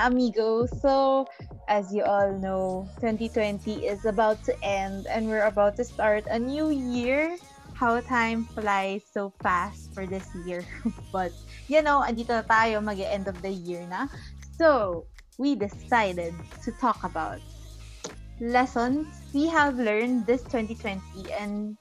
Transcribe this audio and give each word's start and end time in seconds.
ka-amigo. 0.00 0.64
So, 0.80 1.26
as 1.68 1.92
you 1.92 2.04
all 2.04 2.32
know, 2.40 2.88
2020 3.00 3.84
is 3.84 4.04
about 4.08 4.42
to 4.48 4.56
end 4.64 5.06
and 5.12 5.28
we're 5.28 5.44
about 5.44 5.76
to 5.76 5.84
start 5.84 6.24
a 6.30 6.38
new 6.38 6.70
year. 6.72 7.36
How 7.76 8.00
time 8.00 8.48
flies 8.56 9.04
so 9.12 9.32
fast 9.42 9.92
for 9.92 10.06
this 10.06 10.28
year. 10.44 10.64
but, 11.12 11.32
you 11.68 11.80
know, 11.84 12.00
andito 12.00 12.32
na 12.32 12.44
tayo, 12.44 12.80
mag-end 12.80 13.28
of 13.28 13.40
the 13.44 13.52
year 13.52 13.84
na. 13.88 14.08
So, 14.56 15.04
we 15.36 15.56
decided 15.56 16.32
to 16.64 16.70
talk 16.80 17.00
about 17.04 17.40
lessons 18.40 19.04
we 19.36 19.44
have 19.52 19.76
learned 19.76 20.24
this 20.24 20.40
2020 20.48 21.28
and 21.36 21.76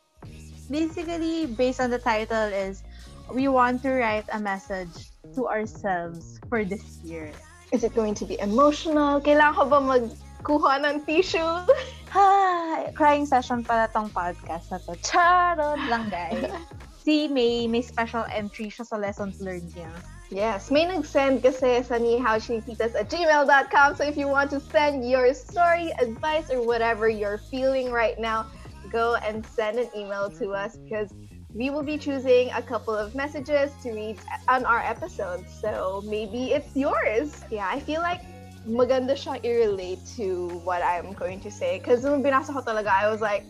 basically 0.67 1.47
based 1.47 1.79
on 1.79 1.89
the 1.89 1.99
title 1.99 2.51
is 2.51 2.83
we 3.31 3.47
want 3.47 3.79
to 3.83 3.91
write 3.95 4.27
a 4.31 4.39
message 4.39 4.91
to 5.35 5.47
ourselves 5.47 6.39
for 6.51 6.67
this 6.67 6.99
year. 7.03 7.31
Is 7.71 7.83
it 7.83 7.93
going 7.93 8.15
to 8.17 8.25
be 8.25 8.39
emotional? 8.41 9.21
Kailangan 9.21 9.53
ko 9.53 9.63
ba 9.69 9.79
magkuha 9.79 10.73
ng 10.85 11.05
tissue? 11.05 11.53
Ha! 12.09 12.89
Crying 12.97 13.29
session 13.29 13.61
pala 13.61 13.85
tong 13.93 14.09
podcast 14.09 14.73
na 14.73 14.81
to. 14.81 14.97
Charot 15.05 15.77
lang, 15.93 16.09
guys. 16.09 16.49
See, 17.05 17.29
may, 17.29 17.69
may 17.69 17.85
special 17.85 18.25
entry 18.33 18.73
siya 18.73 18.81
sa 18.81 18.97
lessons 18.97 19.37
learned 19.45 19.69
niya. 19.77 19.93
Yes, 20.33 20.73
may 20.73 20.89
nag-send 20.89 21.45
kasi 21.45 21.85
sa 21.85 22.01
nihowchinititas 22.01 22.97
at 22.97 23.13
gmail.com. 23.13 23.93
So 23.93 24.09
if 24.09 24.17
you 24.17 24.25
want 24.25 24.49
to 24.57 24.61
send 24.73 25.05
your 25.05 25.29
story, 25.37 25.93
advice, 26.01 26.49
or 26.49 26.65
whatever 26.65 27.05
you're 27.09 27.41
feeling 27.53 27.93
right 27.93 28.17
now, 28.17 28.49
go 28.89 29.13
and 29.21 29.45
send 29.45 29.77
an 29.77 29.89
email 29.93 30.33
to 30.41 30.57
us 30.57 30.81
because 30.81 31.13
we 31.53 31.69
will 31.69 31.83
be 31.83 31.97
choosing 31.97 32.51
a 32.51 32.61
couple 32.61 32.95
of 32.95 33.15
messages 33.15 33.71
to 33.81 33.91
read 33.91 34.19
on 34.47 34.65
our 34.65 34.79
episode. 34.79 35.49
So 35.49 36.03
maybe 36.05 36.53
it's 36.53 36.75
yours. 36.75 37.41
Yeah, 37.49 37.67
I 37.69 37.79
feel 37.79 38.01
like 38.01 38.21
maganda 38.67 39.17
siyang 39.17 39.41
i-relate 39.41 40.05
to 40.17 40.61
what 40.61 40.83
I'm 40.83 41.13
going 41.13 41.39
to 41.41 41.49
say. 41.49 41.79
Because 41.79 42.05
nung 42.05 42.21
binasa 42.21 42.53
ko 42.53 42.61
talaga, 42.61 42.93
I 42.93 43.09
was 43.09 43.21
like, 43.21 43.49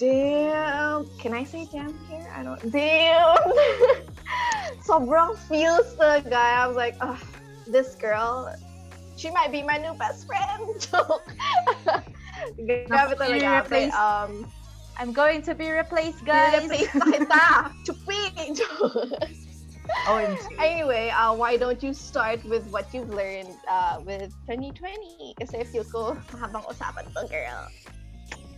damn, 0.00 1.04
can 1.20 1.34
I 1.34 1.44
say 1.44 1.68
damn 1.68 1.92
here? 2.08 2.32
I 2.32 2.42
don't, 2.42 2.62
damn. 2.72 3.36
Sobrang 4.88 5.36
feels 5.36 5.96
the 6.00 6.24
guy. 6.24 6.64
I 6.64 6.66
was 6.66 6.76
like, 6.76 6.96
oh, 7.04 7.20
this 7.66 7.94
girl, 7.94 8.48
she 9.16 9.28
might 9.30 9.52
be 9.52 9.60
my 9.60 9.76
new 9.76 9.92
best 10.00 10.24
friend. 10.24 10.80
Grabe 12.88 13.14
talaga. 13.20 13.68
But, 13.68 13.92
um, 13.92 14.48
I'm 14.98 15.12
going 15.12 15.42
to 15.42 15.54
be 15.54 15.70
replaced, 15.70 16.26
guys. 16.26 16.66
Replaced 16.66 16.94
na 16.98 17.06
kita. 17.06 17.44
Chuping! 17.86 18.58
OMG. 20.10 20.42
Anyway, 20.58 21.08
uh, 21.14 21.32
why 21.32 21.56
don't 21.56 21.80
you 21.82 21.94
start 21.94 22.42
with 22.44 22.66
what 22.74 22.90
you've 22.92 23.08
learned 23.08 23.54
uh, 23.70 24.02
with 24.02 24.34
2020? 24.50 25.38
Kasi 25.38 25.64
feel 25.70 25.86
ko 25.86 26.18
mahabang 26.34 26.66
usapan 26.66 27.06
to, 27.14 27.22
girl. 27.30 27.62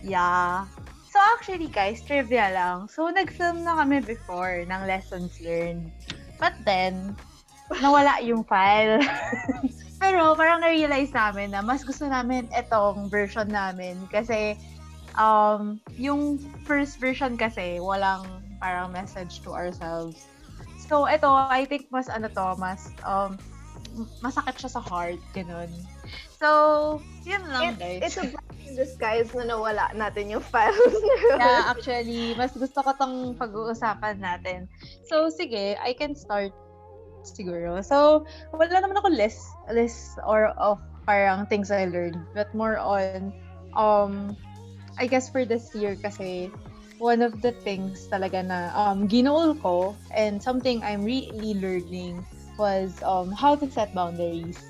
Yeah. 0.01 0.65
So 1.13 1.21
actually, 1.37 1.69
guys, 1.69 2.01
trivia 2.01 2.49
lang. 2.51 2.89
So, 2.89 3.07
nag-film 3.13 3.61
na 3.61 3.77
kami 3.77 4.01
before 4.01 4.65
ng 4.65 4.81
lessons 4.89 5.37
learned. 5.45 5.93
But 6.41 6.57
then, 6.65 7.15
nawala 7.69 8.17
yung 8.25 8.43
file. 8.43 8.99
Pero 10.01 10.33
parang 10.33 10.65
na-realize 10.65 11.13
namin 11.13 11.53
na 11.53 11.61
mas 11.61 11.85
gusto 11.85 12.09
namin 12.09 12.49
itong 12.57 13.13
version 13.13 13.45
namin 13.45 14.09
kasi 14.09 14.57
um, 15.17 15.79
yung 15.97 16.37
first 16.63 16.99
version 16.99 17.35
kasi, 17.35 17.79
walang 17.81 18.23
parang 18.61 18.91
message 18.93 19.41
to 19.41 19.51
ourselves. 19.51 20.21
So, 20.87 21.07
ito, 21.07 21.27
I 21.27 21.65
think 21.65 21.87
mas 21.89 22.11
ano 22.11 22.27
to, 22.29 22.55
mas 22.59 22.91
um, 23.07 23.39
masakit 24.21 24.59
siya 24.59 24.71
sa 24.77 24.81
heart, 24.83 25.19
ganun. 25.33 25.69
So, 26.37 26.99
yun 27.23 27.43
lang, 27.49 27.77
It, 27.77 27.79
guys. 27.79 28.01
It's 28.11 28.17
a 28.19 28.25
blessing 28.31 28.61
in 28.67 28.73
disguise 28.75 29.29
na 29.33 29.47
nawala 29.47 29.91
natin 29.95 30.31
yung 30.31 30.43
files. 30.43 30.95
yeah, 31.39 31.71
actually, 31.71 32.33
mas 32.35 32.51
gusto 32.53 32.81
ko 32.81 32.91
tong 32.97 33.35
pag-uusapan 33.37 34.19
natin. 34.19 34.67
So, 35.07 35.29
sige, 35.31 35.77
I 35.79 35.93
can 35.95 36.13
start 36.13 36.51
siguro. 37.23 37.79
So, 37.85 38.25
wala 38.53 38.81
naman 38.81 38.97
ako 38.97 39.13
list, 39.13 39.41
list 39.69 40.17
or 40.25 40.51
of 40.57 40.81
parang 41.05 41.45
things 41.47 41.69
I 41.69 41.85
learned, 41.89 42.17
but 42.33 42.49
more 42.53 42.77
on 42.77 43.33
um 43.75 44.37
I 45.01 45.09
guess 45.09 45.33
for 45.33 45.49
this 45.49 45.73
year 45.73 45.97
kasi 45.97 46.53
one 47.01 47.25
of 47.25 47.41
the 47.41 47.57
things 47.65 48.05
talaga 48.05 48.45
na 48.45 48.69
um, 48.77 49.09
ginool 49.09 49.57
ko 49.57 49.97
and 50.13 50.37
something 50.37 50.77
I'm 50.85 51.01
really 51.01 51.57
learning 51.57 52.21
was 52.61 52.93
um, 53.01 53.33
how 53.33 53.57
to 53.57 53.65
set 53.65 53.89
boundaries 53.97 54.61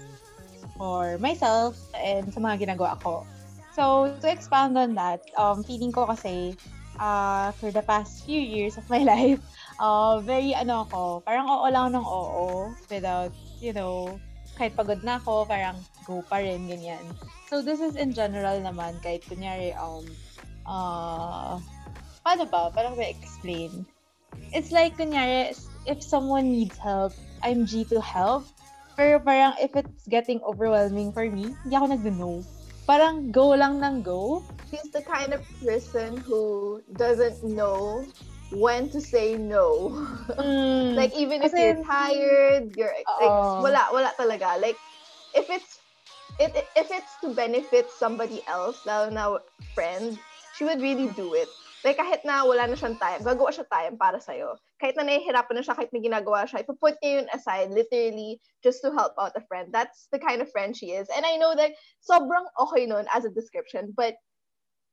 for 0.80 1.20
myself 1.20 1.76
and 2.00 2.32
sa 2.32 2.40
mga 2.40 2.64
ginagawa 2.64 2.96
ko. 3.04 3.28
So, 3.76 4.16
to 4.24 4.28
expand 4.32 4.80
on 4.80 4.96
that, 4.96 5.20
um, 5.36 5.68
feeling 5.68 5.92
ko 5.92 6.08
kasi 6.08 6.56
uh, 6.96 7.52
for 7.60 7.76
the 7.76 7.84
past 7.84 8.24
few 8.24 8.40
years 8.40 8.80
of 8.80 8.88
my 8.88 9.04
life, 9.12 9.44
uh, 9.84 10.24
very 10.24 10.56
ano 10.56 10.88
ako, 10.88 11.28
parang 11.28 11.52
oo 11.52 11.68
lang 11.68 11.92
ng 11.92 12.08
oo 12.08 12.72
without, 12.88 13.36
you 13.60 13.76
know, 13.76 14.16
kahit 14.56 14.80
pagod 14.80 15.04
na 15.04 15.20
ako, 15.20 15.44
parang 15.44 15.84
go 16.08 16.24
pa 16.24 16.40
rin, 16.40 16.72
ganyan. 16.72 17.04
So, 17.52 17.60
this 17.60 17.84
is 17.84 18.00
in 18.00 18.16
general 18.16 18.64
naman, 18.64 19.04
kahit 19.04 19.28
kunyari, 19.28 19.76
um, 19.76 20.08
uh, 20.64 21.60
paano 22.24 22.48
ba? 22.48 22.72
Parang 22.72 22.96
may 22.96 23.12
explain. 23.12 23.84
It's 24.56 24.72
like, 24.72 24.96
kunyari, 24.96 25.52
if 25.84 26.00
someone 26.00 26.48
needs 26.48 26.80
help, 26.80 27.12
I'm 27.44 27.68
G 27.68 27.84
to 27.92 28.00
help. 28.00 28.48
Pero 28.96 29.20
parang 29.20 29.60
if 29.60 29.76
it's 29.76 30.08
getting 30.08 30.40
overwhelming 30.48 31.12
for 31.12 31.28
me, 31.28 31.52
hindi 31.68 31.76
ako 31.76 31.88
nag-no. 31.92 32.32
Parang 32.88 33.36
go 33.36 33.52
lang 33.52 33.84
ng 33.84 34.00
go. 34.00 34.40
She's 34.72 34.88
the 34.96 35.04
kind 35.04 35.36
of 35.36 35.44
person 35.60 36.24
who 36.24 36.80
doesn't 36.96 37.44
know 37.44 38.08
when 38.56 38.88
to 38.96 39.04
say 39.04 39.36
no. 39.36 39.92
Mm. 40.40 40.96
like 41.00 41.12
even 41.20 41.44
if 41.44 41.52
Kasi- 41.52 41.60
you're 41.60 41.84
tired, 41.84 42.72
you're 42.80 42.96
like 42.96 43.08
Oo. 43.28 43.60
wala 43.60 43.92
wala 43.92 44.12
talaga. 44.16 44.56
Like 44.56 44.80
if 45.36 45.48
it's 45.52 45.71
it, 46.42 46.52
it- 46.58 46.72
if 46.76 46.88
it's 46.90 47.18
to 47.22 47.30
benefit 47.34 47.94
somebody 47.94 48.42
else, 48.50 48.82
lalo 48.86 49.14
na 49.14 49.38
friend, 49.78 50.18
she 50.52 50.66
would 50.66 50.82
really 50.82 51.08
do 51.14 51.34
it. 51.38 51.54
Like 51.86 51.98
kahit 51.98 52.22
na 52.26 52.46
wala 52.46 52.70
na 52.70 52.78
siyang 52.78 53.02
time, 53.02 53.26
gagawa 53.26 53.50
siya 53.50 53.66
time 53.70 53.98
para 53.98 54.22
sa'yo. 54.22 54.54
Kahit 54.78 54.94
na 54.98 55.06
nahihirapan 55.06 55.56
na 55.58 55.66
siya, 55.66 55.74
kahit 55.78 55.90
may 55.94 56.02
ginagawa 56.02 56.46
siya, 56.46 56.62
ipuput 56.62 56.94
niya 57.02 57.22
yun 57.22 57.28
aside, 57.34 57.74
literally, 57.74 58.38
just 58.62 58.82
to 58.86 58.94
help 58.94 59.14
out 59.18 59.34
a 59.34 59.42
friend. 59.50 59.74
That's 59.74 60.06
the 60.14 60.22
kind 60.22 60.42
of 60.46 60.50
friend 60.54 60.78
she 60.78 60.94
is. 60.94 61.10
And 61.10 61.26
I 61.26 61.38
know 61.42 61.58
that 61.58 61.74
sobrang 62.06 62.46
okay 62.70 62.86
nun 62.86 63.10
as 63.10 63.26
a 63.26 63.34
description, 63.34 63.94
but 63.98 64.14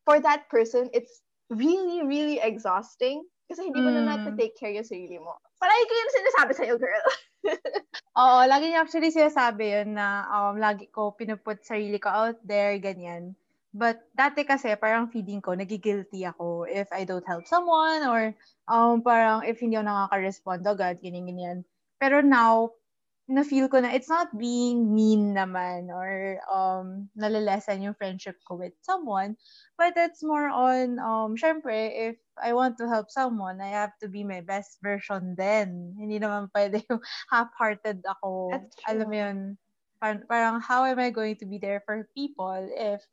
for 0.08 0.16
that 0.20 0.48
person, 0.48 0.88
it's 0.96 1.20
really, 1.52 2.04
really 2.04 2.40
exhausting 2.40 3.24
kasi 3.48 3.68
hindi 3.68 3.80
mo 3.80 3.92
Mm. 3.92 4.04
na 4.04 4.16
take 4.36 4.56
care 4.56 4.72
yung 4.72 4.84
sarili 4.84 5.16
mo. 5.20 5.36
Palagi 5.58 5.84
ko 5.90 5.94
yun 5.94 6.10
sinasabi 6.14 6.52
sa'yo, 6.54 6.74
girl. 6.78 7.06
Oo, 8.18 8.40
lagi 8.46 8.70
niya 8.70 8.82
actually 8.82 9.10
sinasabi 9.10 9.74
yun 9.74 9.94
na 9.98 10.26
um, 10.30 10.58
lagi 10.58 10.86
ko 10.90 11.14
pinuput 11.14 11.62
sarili 11.62 11.98
ko 11.98 12.10
out 12.10 12.38
there, 12.46 12.74
ganyan. 12.78 13.34
But 13.74 14.00
dati 14.16 14.42
kasi 14.48 14.72
parang 14.80 15.12
feeling 15.12 15.44
ko, 15.44 15.52
nagigilty 15.54 16.24
ako 16.24 16.66
if 16.66 16.88
I 16.90 17.04
don't 17.04 17.26
help 17.26 17.44
someone 17.46 18.06
or 18.06 18.32
um, 18.66 19.04
parang 19.04 19.44
if 19.44 19.60
hindi 19.60 19.76
ako 19.76 19.86
nakaka-respond 19.86 20.60
agad, 20.66 20.94
ganyan-ganyan. 21.04 21.62
Pero 22.00 22.22
now, 22.22 22.74
na-feel 23.28 23.68
ko 23.68 23.84
na 23.84 23.92
it's 23.92 24.08
not 24.08 24.32
being 24.40 24.88
mean 24.88 25.36
naman 25.36 25.92
or 25.92 26.40
um, 26.48 27.12
nalilesen 27.12 27.84
yung 27.84 27.92
friendship 27.92 28.40
ko 28.48 28.56
with 28.56 28.72
someone. 28.80 29.36
But 29.76 29.92
it's 30.00 30.24
more 30.24 30.48
on, 30.48 30.96
um, 30.96 31.36
syempre, 31.36 31.92
if 31.92 32.16
I 32.40 32.56
want 32.56 32.80
to 32.80 32.88
help 32.88 33.12
someone, 33.12 33.60
I 33.60 33.68
have 33.68 33.92
to 34.00 34.08
be 34.08 34.24
my 34.24 34.40
best 34.40 34.80
version 34.80 35.36
then. 35.36 35.92
Hindi 36.00 36.24
naman 36.24 36.48
pwede 36.56 36.80
yung 36.88 37.04
half-hearted 37.32 38.00
ako. 38.08 38.56
Alam 38.88 39.06
mo 39.12 39.16
yun, 39.20 39.38
parang, 40.00 40.24
parang 40.24 40.56
how 40.64 40.88
am 40.88 40.98
I 40.98 41.12
going 41.12 41.36
to 41.44 41.46
be 41.46 41.60
there 41.60 41.84
for 41.84 42.08
people 42.16 42.56
if 42.72 43.04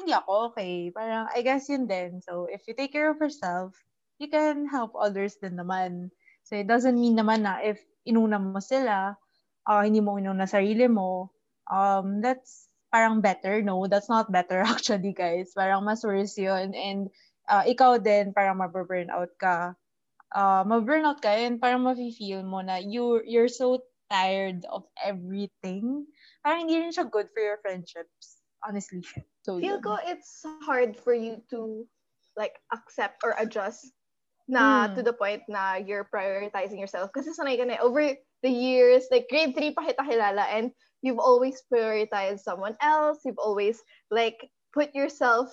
hindi 0.00 0.16
ako 0.16 0.56
okay? 0.56 0.88
Parang 0.96 1.28
I 1.28 1.44
guess 1.44 1.68
yun 1.68 1.84
din. 1.84 2.24
So 2.24 2.48
if 2.48 2.64
you 2.64 2.72
take 2.72 2.96
care 2.96 3.12
of 3.12 3.20
yourself, 3.20 3.76
you 4.16 4.32
can 4.32 4.64
help 4.64 4.96
others 4.96 5.36
din 5.36 5.60
naman. 5.60 6.08
So 6.48 6.56
it 6.56 6.64
doesn't 6.64 6.96
mean 6.96 7.20
naman 7.20 7.44
na 7.44 7.60
if 7.60 7.84
inuna 8.08 8.40
mo 8.40 8.64
sila, 8.64 9.12
ah, 9.68 9.84
hindi 9.84 10.00
mo 10.00 10.16
inuna 10.16 10.48
sarili 10.48 10.88
mo, 10.88 11.30
um, 11.68 12.24
that's 12.24 12.68
parang 12.90 13.20
better. 13.20 13.60
No, 13.62 13.86
that's 13.86 14.08
not 14.08 14.32
better 14.32 14.64
actually, 14.66 15.12
guys. 15.12 15.52
Parang 15.54 15.84
mas 15.84 16.02
worse 16.04 16.38
yun. 16.40 16.72
And 16.74 17.12
uh, 17.48 17.64
ikaw 17.68 18.00
din, 18.02 18.32
parang 18.32 18.58
maburn 18.58 19.12
out 19.12 19.32
ka. 19.38 19.76
Uh, 20.32 20.64
maburn 20.66 21.04
out 21.04 21.20
ka 21.20 21.30
and 21.36 21.60
parang 21.60 21.84
mafe-feel 21.84 22.42
mo 22.44 22.60
na 22.64 22.80
you, 22.80 23.20
you're 23.28 23.48
so 23.52 23.84
tired 24.10 24.64
of 24.72 24.84
everything. 25.04 26.06
Parang 26.44 26.64
hindi 26.64 26.80
rin 26.80 26.92
siya 26.92 27.08
good 27.08 27.28
for 27.32 27.42
your 27.44 27.60
friendships. 27.60 28.40
Honestly. 28.64 29.04
So, 29.48 29.56
Feel 29.56 29.80
yun. 29.80 29.82
ko 29.84 29.96
it's 30.04 30.44
hard 30.44 30.92
for 30.92 31.16
you 31.16 31.40
to 31.48 31.88
like 32.36 32.60
accept 32.68 33.24
or 33.24 33.32
adjust 33.32 33.80
na 34.44 34.84
Mm. 34.84 34.94
to 34.96 35.00
the 35.02 35.12
point 35.16 35.40
na 35.48 35.80
you're 35.80 36.04
prioritizing 36.04 36.76
yourself 36.76 37.08
kasi 37.16 37.32
sanay 37.32 37.56
ka 37.56 37.64
na 37.64 37.80
over 37.80 38.04
the 38.42 38.50
years, 38.50 39.06
like 39.10 39.26
grade 39.30 39.54
3 39.56 39.74
pa 39.74 39.82
kita 39.82 40.02
kilala 40.06 40.46
and 40.50 40.70
you've 41.02 41.18
always 41.18 41.62
prioritized 41.72 42.42
someone 42.42 42.76
else. 42.82 43.22
You've 43.24 43.40
always 43.40 43.80
like 44.10 44.50
put 44.74 44.94
yourself 44.94 45.50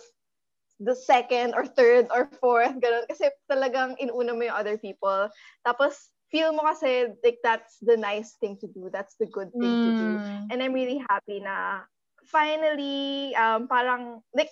the 0.79 0.95
second 0.95 1.55
or 1.55 1.65
third 1.65 2.07
or 2.11 2.27
fourth, 2.41 2.75
ganun. 2.83 3.07
Kasi 3.07 3.31
talagang 3.47 3.95
inuna 4.01 4.35
mo 4.35 4.43
yung 4.43 4.57
other 4.57 4.77
people. 4.77 5.29
Tapos, 5.63 6.11
feel 6.33 6.51
mo 6.51 6.67
kasi 6.67 7.15
like 7.23 7.39
that's 7.45 7.79
the 7.79 7.95
nice 7.95 8.35
thing 8.41 8.59
to 8.59 8.67
do. 8.67 8.89
That's 8.91 9.15
the 9.15 9.29
good 9.29 9.53
thing 9.55 9.71
mm. 9.71 9.85
to 9.85 9.91
do. 9.95 10.09
Hmm. 10.19 10.51
And 10.51 10.57
I'm 10.59 10.75
really 10.75 10.99
happy 11.07 11.39
na 11.39 11.85
finally, 12.27 13.35
um, 13.35 13.67
parang, 13.67 14.21
like, 14.33 14.49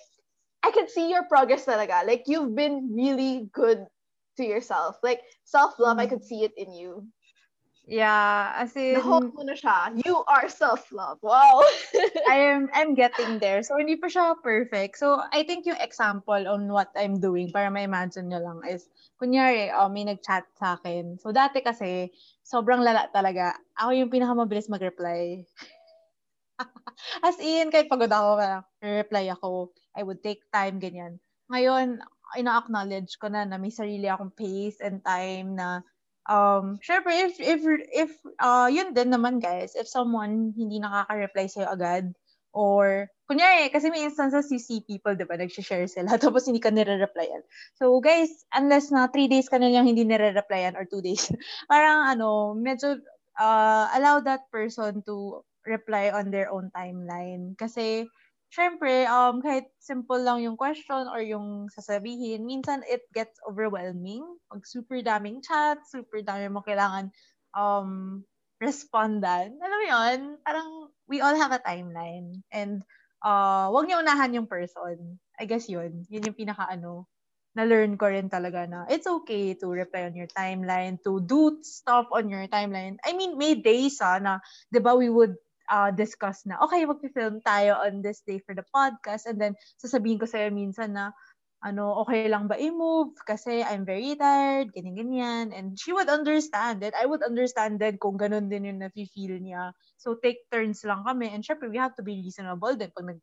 I 0.62 0.70
can 0.70 0.88
see 0.88 1.10
your 1.10 1.24
progress 1.24 1.66
talaga. 1.66 2.06
Like, 2.06 2.24
you've 2.26 2.54
been 2.54 2.94
really 2.94 3.50
good 3.52 3.84
to 4.38 4.44
yourself. 4.44 4.96
Like, 5.02 5.20
self-love, 5.44 5.98
mm. 5.98 6.00
I 6.00 6.06
could 6.06 6.24
see 6.24 6.44
it 6.44 6.52
in 6.56 6.72
you. 6.72 7.06
Yeah, 7.84 8.56
as 8.56 8.72
in... 8.80 8.96
Na-hold 8.96 9.36
mo 9.36 9.44
na 9.44 9.52
siya. 9.52 9.92
You 10.08 10.24
are 10.24 10.48
self-love. 10.48 11.20
Wow! 11.20 11.60
I 12.32 12.56
am 12.56 12.72
I'm 12.72 12.96
getting 12.96 13.36
there. 13.44 13.60
So, 13.60 13.76
hindi 13.76 14.00
pa 14.00 14.08
siya 14.08 14.40
perfect. 14.40 14.96
So, 14.96 15.20
I 15.20 15.44
think 15.44 15.68
yung 15.68 15.76
example 15.76 16.48
on 16.48 16.72
what 16.72 16.88
I'm 16.96 17.20
doing, 17.20 17.52
para 17.52 17.68
ma-imagine 17.68 18.32
nyo 18.32 18.40
lang, 18.40 18.58
is, 18.64 18.88
kunyari, 19.20 19.68
oh, 19.68 19.92
may 19.92 20.08
nag-chat 20.08 20.48
sa 20.56 20.80
akin. 20.80 21.20
So, 21.20 21.28
dati 21.28 21.60
kasi, 21.60 22.08
sobrang 22.40 22.80
lala 22.80 23.12
talaga. 23.12 23.52
Ako 23.76 23.92
yung 23.92 24.08
pinakamabilis 24.08 24.72
mag-reply. 24.72 25.44
As 27.26 27.36
in, 27.36 27.68
kahit 27.68 27.92
pagod 27.92 28.08
ako, 28.08 28.40
parang 28.40 28.64
reply 28.80 29.28
ako. 29.28 29.76
I 29.92 30.08
would 30.08 30.24
take 30.24 30.40
time, 30.48 30.80
ganyan. 30.80 31.20
Ngayon, 31.52 32.00
ina-acknowledge 32.40 33.20
ko 33.20 33.28
na 33.28 33.44
na 33.44 33.60
may 33.60 33.68
sarili 33.68 34.08
akong 34.08 34.32
pace 34.32 34.80
and 34.80 35.04
time 35.04 35.52
na 35.52 35.84
um, 36.28 36.80
syempre, 36.80 37.12
if, 37.12 37.40
if, 37.40 37.60
if, 37.92 38.10
uh, 38.40 38.68
yun 38.70 38.94
din 38.94 39.12
naman 39.12 39.40
guys, 39.40 39.76
if 39.76 39.88
someone 39.88 40.52
hindi 40.56 40.80
nakaka-reply 40.80 41.46
sa'yo 41.48 41.68
agad, 41.68 42.14
or, 42.54 43.10
kunyari, 43.26 43.68
kasi 43.68 43.90
may 43.90 44.06
instances 44.06 44.46
you 44.48 44.62
see 44.62 44.86
people, 44.86 45.12
di 45.12 45.26
ba, 45.26 45.34
nag-share 45.34 45.90
sila, 45.90 46.14
tapos 46.22 46.46
hindi 46.46 46.62
ka 46.62 46.70
nire-replyan. 46.70 47.42
So, 47.74 47.98
guys, 47.98 48.30
unless 48.54 48.94
na 48.94 49.10
3 49.10 49.26
days 49.26 49.50
ka 49.50 49.58
nilang 49.58 49.90
hindi 49.90 50.06
nire-replyan 50.06 50.78
or 50.78 50.86
2 50.86 51.02
days, 51.02 51.26
parang, 51.72 52.06
ano, 52.06 52.54
medyo, 52.54 53.02
uh, 53.36 53.90
allow 53.92 54.22
that 54.22 54.46
person 54.54 55.02
to 55.04 55.42
reply 55.66 56.14
on 56.14 56.30
their 56.30 56.48
own 56.48 56.70
timeline. 56.70 57.58
Kasi, 57.58 58.06
syempre, 58.54 59.10
um, 59.10 59.42
kahit 59.42 59.66
simple 59.82 60.22
lang 60.22 60.46
yung 60.46 60.54
question 60.54 61.10
or 61.10 61.18
yung 61.18 61.66
sasabihin, 61.74 62.46
minsan 62.46 62.86
it 62.86 63.02
gets 63.10 63.34
overwhelming. 63.42 64.22
Pag 64.46 64.62
super 64.62 65.02
daming 65.02 65.42
chat, 65.42 65.82
super 65.90 66.22
dami 66.22 66.46
mo 66.46 66.62
kailangan 66.62 67.10
um, 67.58 68.22
respondan. 68.62 69.58
Alam 69.58 69.78
mo 69.82 69.86
yun? 69.90 70.18
Parang 70.46 70.68
we 71.10 71.18
all 71.18 71.34
have 71.34 71.50
a 71.50 71.58
timeline. 71.58 72.46
And 72.54 72.86
uh, 73.26 73.74
wag 73.74 73.90
niyo 73.90 73.98
unahan 74.06 74.38
yung 74.38 74.46
person. 74.46 75.18
I 75.34 75.50
guess 75.50 75.66
yun. 75.66 76.06
Yun 76.06 76.30
yung 76.30 76.38
pinaka 76.38 76.70
ano, 76.70 77.10
na-learn 77.58 77.98
ko 77.98 78.06
rin 78.10 78.30
talaga 78.30 78.66
na 78.66 78.86
it's 78.90 79.06
okay 79.06 79.54
to 79.54 79.70
reply 79.70 80.06
on 80.06 80.14
your 80.14 80.30
timeline, 80.30 80.98
to 81.02 81.22
do 81.22 81.58
stuff 81.62 82.06
on 82.14 82.30
your 82.30 82.46
timeline. 82.46 82.98
I 83.02 83.14
mean, 83.18 83.34
may 83.34 83.58
days 83.58 83.98
ah, 83.98 84.18
na, 84.22 84.38
di 84.70 84.78
ba, 84.78 84.94
we 84.94 85.10
would 85.10 85.34
uh, 85.74 85.90
discuss 85.90 86.46
na, 86.46 86.62
okay, 86.62 86.86
mag-film 86.86 87.42
tayo 87.42 87.82
on 87.82 87.98
this 87.98 88.22
day 88.22 88.38
for 88.38 88.54
the 88.54 88.62
podcast. 88.70 89.26
And 89.26 89.42
then, 89.42 89.58
sasabihin 89.82 90.22
ko 90.22 90.30
sa'yo 90.30 90.54
minsan 90.54 90.94
na, 90.94 91.10
ano, 91.66 91.98
okay 92.06 92.30
lang 92.30 92.46
ba 92.46 92.54
i-move? 92.54 93.18
Kasi 93.26 93.64
I'm 93.66 93.82
very 93.82 94.14
tired, 94.14 94.70
ganyan-ganyan. 94.70 95.50
And 95.50 95.74
she 95.74 95.90
would 95.90 96.12
understand 96.12 96.86
it. 96.86 96.94
I 96.94 97.08
would 97.10 97.26
understand 97.26 97.82
din 97.82 97.98
kung 97.98 98.20
ganun 98.20 98.46
din 98.46 98.70
yung 98.70 98.84
nafe-feel 98.84 99.42
niya. 99.42 99.74
So, 99.98 100.14
take 100.14 100.46
turns 100.54 100.86
lang 100.86 101.02
kami. 101.02 101.34
And 101.34 101.42
syempre, 101.42 101.66
we 101.66 101.80
have 101.82 101.96
to 101.98 102.06
be 102.06 102.22
reasonable 102.22 102.78
din 102.78 102.94
pag 102.94 103.10
nag, 103.10 103.20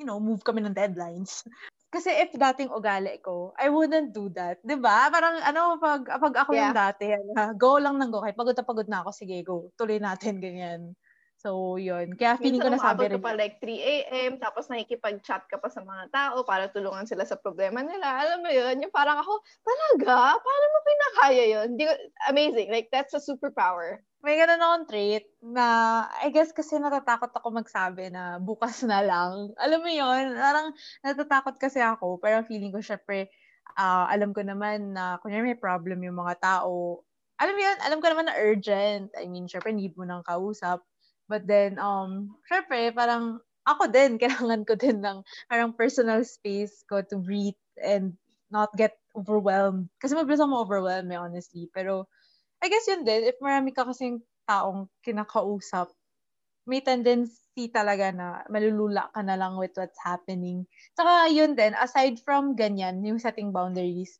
you 0.00 0.08
know, 0.08 0.18
move 0.18 0.42
kami 0.42 0.66
ng 0.66 0.74
deadlines. 0.74 1.46
Kasi 1.94 2.10
if 2.10 2.34
dating 2.34 2.74
ugali 2.74 3.22
ko, 3.22 3.54
I 3.54 3.70
wouldn't 3.70 4.10
do 4.10 4.26
that. 4.34 4.58
ba? 4.66 5.06
Parang 5.14 5.38
ano, 5.46 5.78
pag, 5.78 6.02
pag 6.10 6.34
ako 6.42 6.50
yeah. 6.50 6.66
yung 6.66 6.74
dati, 6.74 7.06
go 7.54 7.78
lang 7.78 8.02
ng 8.02 8.10
go. 8.10 8.18
Kahit 8.18 8.34
pagod 8.34 8.58
na 8.58 8.66
pagod 8.66 8.88
na 8.90 9.06
ako, 9.06 9.10
sige, 9.14 9.38
go. 9.46 9.70
Tuloy 9.78 10.02
natin, 10.02 10.42
ganyan. 10.42 10.98
So, 11.44 11.76
yun. 11.76 12.16
Kaya 12.16 12.40
feeling 12.40 12.56
Minsan 12.56 12.72
ko 12.72 12.76
nasabi 12.80 13.04
rin. 13.12 13.20
pa 13.20 13.36
like 13.36 13.60
3 13.60 13.76
a.m. 13.76 14.40
tapos 14.40 14.64
nakikipag-chat 14.72 15.44
ka 15.44 15.60
pa 15.60 15.68
sa 15.68 15.84
mga 15.84 16.08
tao 16.08 16.40
para 16.40 16.72
tulungan 16.72 17.04
sila 17.04 17.28
sa 17.28 17.36
problema 17.36 17.84
nila. 17.84 18.16
Alam 18.24 18.48
mo 18.48 18.48
yun? 18.48 18.80
Yung 18.80 18.88
parang 18.88 19.20
ako, 19.20 19.44
talaga? 19.60 20.40
Paano 20.40 20.66
mo 20.72 20.78
pinakaya 20.88 21.44
yun? 21.44 21.76
Di, 21.76 21.84
amazing. 22.32 22.72
Like, 22.72 22.88
that's 22.88 23.12
a 23.12 23.20
superpower. 23.20 24.00
May 24.24 24.40
ganun 24.40 24.56
akong 24.56 24.88
trait 24.88 25.28
na 25.44 25.66
I 26.24 26.32
guess 26.32 26.48
kasi 26.48 26.80
natatakot 26.80 27.28
ako 27.36 27.60
magsabi 27.60 28.08
na 28.08 28.40
bukas 28.40 28.80
na 28.88 29.04
lang. 29.04 29.52
Alam 29.60 29.84
mo 29.84 29.92
yun? 29.92 30.32
Parang 30.40 30.72
natatakot 31.04 31.60
kasi 31.60 31.76
ako. 31.84 32.24
Pero 32.24 32.40
feeling 32.48 32.72
ko 32.72 32.80
syempre, 32.80 33.28
uh, 33.76 34.08
alam 34.08 34.32
ko 34.32 34.40
naman 34.40 34.96
na 34.96 35.20
kunyari 35.20 35.52
may 35.52 35.60
problem 35.60 36.00
yung 36.08 36.16
mga 36.16 36.40
tao. 36.40 37.04
Alam 37.36 37.52
mo 37.52 37.60
yun? 37.68 37.78
Alam 37.84 38.00
ko 38.00 38.06
naman 38.08 38.32
na 38.32 38.36
urgent. 38.40 39.12
I 39.12 39.28
mean, 39.28 39.44
syempre 39.44 39.76
need 39.76 39.92
mo 39.92 40.08
ng 40.08 40.24
kausap 40.24 40.80
But 41.28 41.48
then, 41.48 41.80
um, 41.80 42.36
syempre, 42.46 42.92
parang 42.92 43.40
ako 43.64 43.88
din, 43.88 44.16
kailangan 44.22 44.62
ko 44.68 44.74
din 44.76 45.00
ng 45.00 45.24
parang 45.48 45.72
personal 45.72 46.20
space 46.24 46.84
ko 46.88 47.00
to 47.00 47.16
breathe 47.20 47.58
and 47.80 48.16
not 48.52 48.70
get 48.76 48.94
overwhelmed. 49.16 49.88
Kasi 49.98 50.14
mabilis 50.14 50.38
ako 50.38 50.50
ma-overwhelm 50.52 51.08
eh, 51.10 51.18
honestly. 51.18 51.66
Pero, 51.72 52.06
I 52.60 52.68
guess 52.68 52.86
yun 52.88 53.02
din, 53.04 53.28
if 53.28 53.36
marami 53.40 53.72
ka 53.72 53.88
kasing 53.88 54.20
taong 54.44 54.88
kinakausap, 55.00 55.88
may 56.64 56.80
tendency 56.80 57.68
talaga 57.68 58.08
na 58.08 58.40
malulula 58.48 59.12
ka 59.12 59.20
na 59.20 59.36
lang 59.36 59.60
with 59.60 59.76
what's 59.76 60.00
happening. 60.00 60.64
Saka 60.96 61.28
yun 61.28 61.52
din, 61.52 61.76
aside 61.76 62.16
from 62.24 62.56
ganyan, 62.56 63.04
yung 63.04 63.20
setting 63.20 63.52
boundaries, 63.52 64.16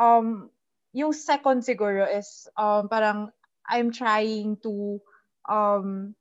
um, 0.00 0.48
yung 0.96 1.12
second 1.12 1.60
siguro 1.64 2.08
is 2.08 2.48
um, 2.56 2.88
parang 2.88 3.28
I'm 3.68 3.92
trying 3.92 4.56
to 4.64 5.00
um, 5.48 6.16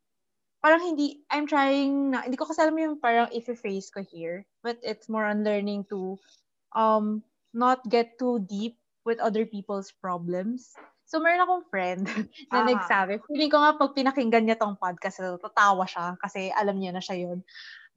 parang 0.62 0.82
hindi, 0.82 1.26
I'm 1.34 1.50
trying 1.50 2.14
na, 2.14 2.24
hindi 2.24 2.38
ko 2.38 2.46
kasi 2.46 2.62
alam 2.62 2.78
yung 2.78 3.02
parang 3.02 3.34
if-phrase 3.34 3.90
ko 3.90 4.06
here, 4.06 4.46
but 4.62 4.78
it's 4.86 5.10
more 5.10 5.26
on 5.26 5.44
learning 5.44 5.90
to 5.90 6.22
um 6.78 7.26
not 7.52 7.84
get 7.90 8.16
too 8.16 8.40
deep 8.48 8.80
with 9.04 9.20
other 9.20 9.44
people's 9.44 9.92
problems. 9.92 10.72
So, 11.10 11.20
meron 11.20 11.44
akong 11.44 11.68
friend 11.68 12.08
na 12.54 12.64
ah. 12.64 12.68
nagsabi, 12.70 13.20
feeling 13.28 13.52
ko 13.52 13.60
nga 13.60 13.76
pag 13.76 13.92
pinakinggan 13.92 14.48
niya 14.48 14.56
tong 14.56 14.80
podcast, 14.80 15.20
tatawa 15.20 15.84
siya 15.84 16.16
kasi 16.22 16.54
alam 16.56 16.80
niya 16.80 16.96
na 16.96 17.04
siya 17.04 17.28
yun. 17.28 17.44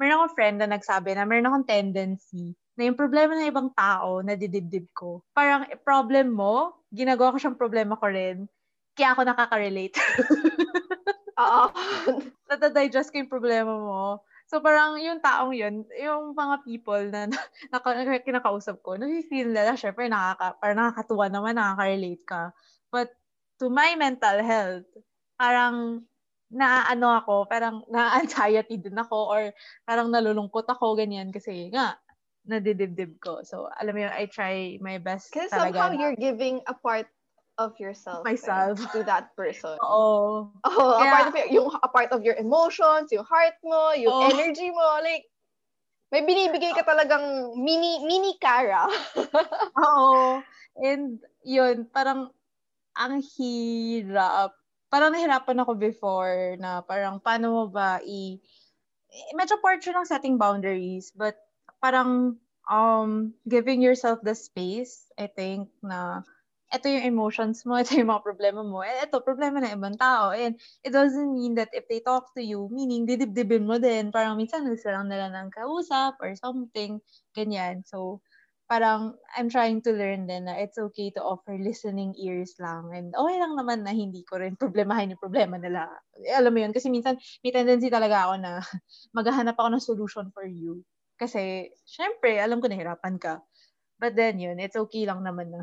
Meron 0.01 0.19
akong 0.19 0.35
friend 0.35 0.57
na 0.59 0.67
nagsabi 0.67 1.15
na 1.15 1.23
meron 1.23 1.47
akong 1.47 1.69
tendency 1.71 2.59
na 2.75 2.91
yung 2.91 2.99
problema 2.99 3.39
ng 3.39 3.47
ibang 3.47 3.71
tao 3.71 4.19
na 4.27 4.35
didibdib 4.35 4.91
ko. 4.91 5.23
Parang 5.31 5.63
problem 5.87 6.35
mo, 6.35 6.75
ginagawa 6.91 7.31
ko 7.31 7.39
siyang 7.39 7.61
problema 7.61 7.95
ko 7.95 8.11
rin, 8.11 8.51
kaya 8.99 9.15
ako 9.15 9.23
nakaka-relate. 9.23 9.95
Oo. 11.39 11.65
Natadigest 12.51 13.11
ko 13.11 13.19
yung 13.19 13.33
problema 13.33 13.75
mo. 13.75 14.23
So 14.47 14.61
parang 14.61 15.01
yung 15.01 15.19
taong 15.25 15.57
yun, 15.57 15.89
yung 15.97 16.37
mga 16.37 16.55
people 16.63 17.03
na, 17.11 17.27
na, 17.73 17.79
na 17.81 18.21
kinakausap 18.21 18.85
ko, 18.85 18.95
nafe-feel 19.01 19.51
nila, 19.51 19.75
syempre 19.75 20.07
nakaka, 20.07 20.61
parang 20.61 20.79
nakakatuwa 20.85 21.27
naman, 21.33 21.57
nakaka-relate 21.57 22.25
ka. 22.29 22.43
But 22.93 23.11
to 23.59 23.73
my 23.73 23.97
mental 23.97 24.45
health, 24.45 24.87
parang 25.41 26.05
naano 26.53 27.09
ako, 27.19 27.49
parang 27.51 27.83
na-anxiety 27.91 28.79
din 28.79 28.95
ako 28.95 29.19
or 29.33 29.43
parang 29.89 30.13
nalulungkot 30.13 30.69
ako, 30.71 30.95
ganyan. 30.95 31.33
Kasi 31.35 31.73
nga, 31.73 31.99
nadidibdib 32.45 33.19
ko. 33.25 33.41
So, 33.43 33.73
alam 33.81 33.97
mo 33.97 34.01
yun, 34.05 34.13
I 34.13 34.29
try 34.29 34.77
my 34.79 35.01
best 35.01 35.33
Kasi 35.33 35.49
somehow 35.51 35.89
na, 35.91 35.97
you're 35.97 36.19
giving 36.21 36.61
a 36.69 36.75
part 36.77 37.09
of 37.59 37.79
yourself 37.79 38.25
myself 38.25 38.81
to 38.93 39.03
that 39.05 39.35
person. 39.37 39.79
Oo. 39.85 40.51
Oh, 40.65 40.93
Kaya, 40.99 41.11
a 41.11 41.15
part 41.15 41.27
of 41.29 41.35
your, 41.37 41.49
yung 41.51 41.69
a 41.71 41.89
part 41.89 42.11
of 42.13 42.21
your 42.25 42.37
emotions, 42.37 43.13
yung 43.13 43.25
heart 43.25 43.59
mo, 43.63 43.95
yung 43.95 44.13
oh. 44.13 44.31
energy 44.31 44.71
mo, 44.71 44.87
like 45.03 45.27
may 46.15 46.23
binibigay 46.23 46.71
ka 46.75 46.87
talagang 46.87 47.55
mini 47.59 48.03
mini 48.07 48.39
Kara. 48.39 48.87
Oo. 49.83 50.43
And 50.79 51.19
yun, 51.43 51.87
parang 51.91 52.31
ang 52.95 53.23
hirap. 53.23 54.55
Parang 54.91 55.11
nahirapan 55.11 55.59
ako 55.59 55.75
before 55.75 56.55
na 56.63 56.79
parang 56.87 57.19
paano 57.19 57.51
mo 57.51 57.65
ba 57.67 57.99
i 58.07 58.39
medyo 59.35 59.59
part 59.59 59.83
ng 59.83 60.07
setting 60.07 60.39
boundaries 60.39 61.11
but 61.15 61.35
parang 61.83 62.39
um 62.71 63.35
giving 63.47 63.83
yourself 63.83 64.23
the 64.23 64.35
space 64.35 65.11
I 65.19 65.27
think 65.27 65.71
na 65.83 66.23
ito 66.73 66.87
yung 66.89 67.05
emotions 67.05 67.63
mo, 67.69 67.77
ito 67.83 67.95
yung 67.99 68.11
mga 68.11 68.25
problema 68.25 68.63
mo, 68.65 68.81
eh, 68.81 69.05
ito, 69.05 69.21
problema 69.21 69.61
ng 69.61 69.75
ibang 69.77 69.97
tao. 69.99 70.33
And 70.33 70.57
it 70.81 70.91
doesn't 70.95 71.31
mean 71.35 71.55
that 71.61 71.71
if 71.77 71.85
they 71.91 72.01
talk 72.01 72.33
to 72.39 72.43
you, 72.43 72.71
meaning 72.73 73.05
didibdibin 73.05 73.69
mo 73.69 73.77
din, 73.77 74.09
parang 74.15 74.41
minsan 74.41 74.65
gusto 74.65 74.89
lang 74.89 75.11
nila 75.11 75.29
ng 75.35 75.53
kausap 75.53 76.17
or 76.23 76.33
something, 76.39 76.99
ganyan. 77.37 77.85
So, 77.85 78.25
parang 78.65 79.13
I'm 79.37 79.53
trying 79.53 79.85
to 79.85 79.93
learn 79.93 80.25
din 80.25 80.49
na 80.49 80.57
it's 80.57 80.81
okay 80.81 81.13
to 81.13 81.21
offer 81.21 81.55
listening 81.61 82.17
ears 82.17 82.57
lang. 82.57 82.91
And 82.97 83.13
okay 83.13 83.37
lang 83.37 83.55
naman 83.61 83.85
na 83.85 83.93
hindi 83.93 84.25
ko 84.25 84.41
rin 84.41 84.57
problemahin 84.57 85.13
yung 85.13 85.23
problema 85.23 85.61
nila. 85.61 85.85
Alam 86.33 86.53
mo 86.57 86.59
yun, 86.65 86.73
kasi 86.73 86.89
minsan 86.89 87.21
may 87.45 87.53
tendency 87.53 87.93
talaga 87.93 88.31
ako 88.31 88.35
na 88.41 88.53
maghahanap 89.17 89.55
ako 89.61 89.69
ng 89.69 89.85
solution 89.85 90.27
for 90.33 90.49
you. 90.49 90.81
Kasi, 91.21 91.71
syempre, 91.87 92.41
alam 92.43 92.59
ko 92.59 92.67
nahirapan 92.67 93.21
ka. 93.21 93.39
But 94.01 94.19
then 94.19 94.43
yun, 94.43 94.59
it's 94.59 94.75
okay 94.75 95.07
lang 95.07 95.23
naman 95.23 95.55
na 95.55 95.63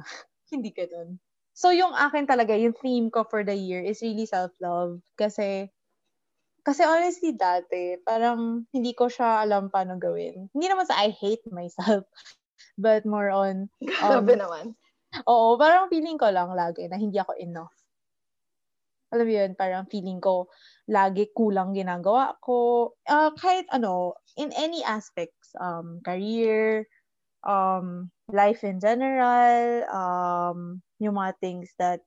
hindi 0.51 0.75
ganun. 0.75 1.17
So, 1.51 1.71
yung 1.75 1.91
akin 1.91 2.27
talaga, 2.27 2.55
yung 2.55 2.75
theme 2.75 3.11
ko 3.11 3.27
for 3.27 3.43
the 3.43 3.55
year 3.55 3.83
is 3.83 3.99
really 3.99 4.23
self-love. 4.27 5.03
Kasi, 5.19 5.67
kasi 6.63 6.81
honestly, 6.85 7.35
dati, 7.35 7.99
parang 8.05 8.69
hindi 8.71 8.93
ko 8.95 9.11
siya 9.11 9.43
alam 9.43 9.67
paano 9.67 9.99
gawin. 9.99 10.47
Hindi 10.55 10.65
naman 10.71 10.87
sa 10.87 11.01
I 11.01 11.11
hate 11.11 11.43
myself, 11.51 12.07
but 12.79 13.03
more 13.03 13.33
on... 13.33 13.67
Um, 13.99 14.23
Grabe 14.23 14.39
naman. 14.39 14.65
Oo, 15.27 15.59
parang 15.59 15.91
feeling 15.91 16.15
ko 16.15 16.31
lang 16.31 16.55
lagi 16.55 16.87
na 16.87 16.95
hindi 16.95 17.19
ako 17.19 17.35
enough. 17.35 17.75
Alam 19.11 19.27
mo 19.27 19.33
yun, 19.43 19.51
parang 19.59 19.91
feeling 19.91 20.23
ko 20.23 20.47
lagi 20.87 21.27
kulang 21.35 21.75
ginagawa 21.75 22.39
ko. 22.39 22.95
Uh, 23.03 23.35
kahit 23.35 23.67
ano, 23.75 24.15
in 24.39 24.55
any 24.55 24.79
aspects, 24.87 25.51
um, 25.59 25.99
career, 25.99 26.87
um, 27.43 28.07
life 28.31 28.63
in 28.63 28.79
general, 28.79 29.85
um, 29.91 30.81
yung 30.99 31.15
mga 31.15 31.35
things 31.39 31.69
that 31.79 32.01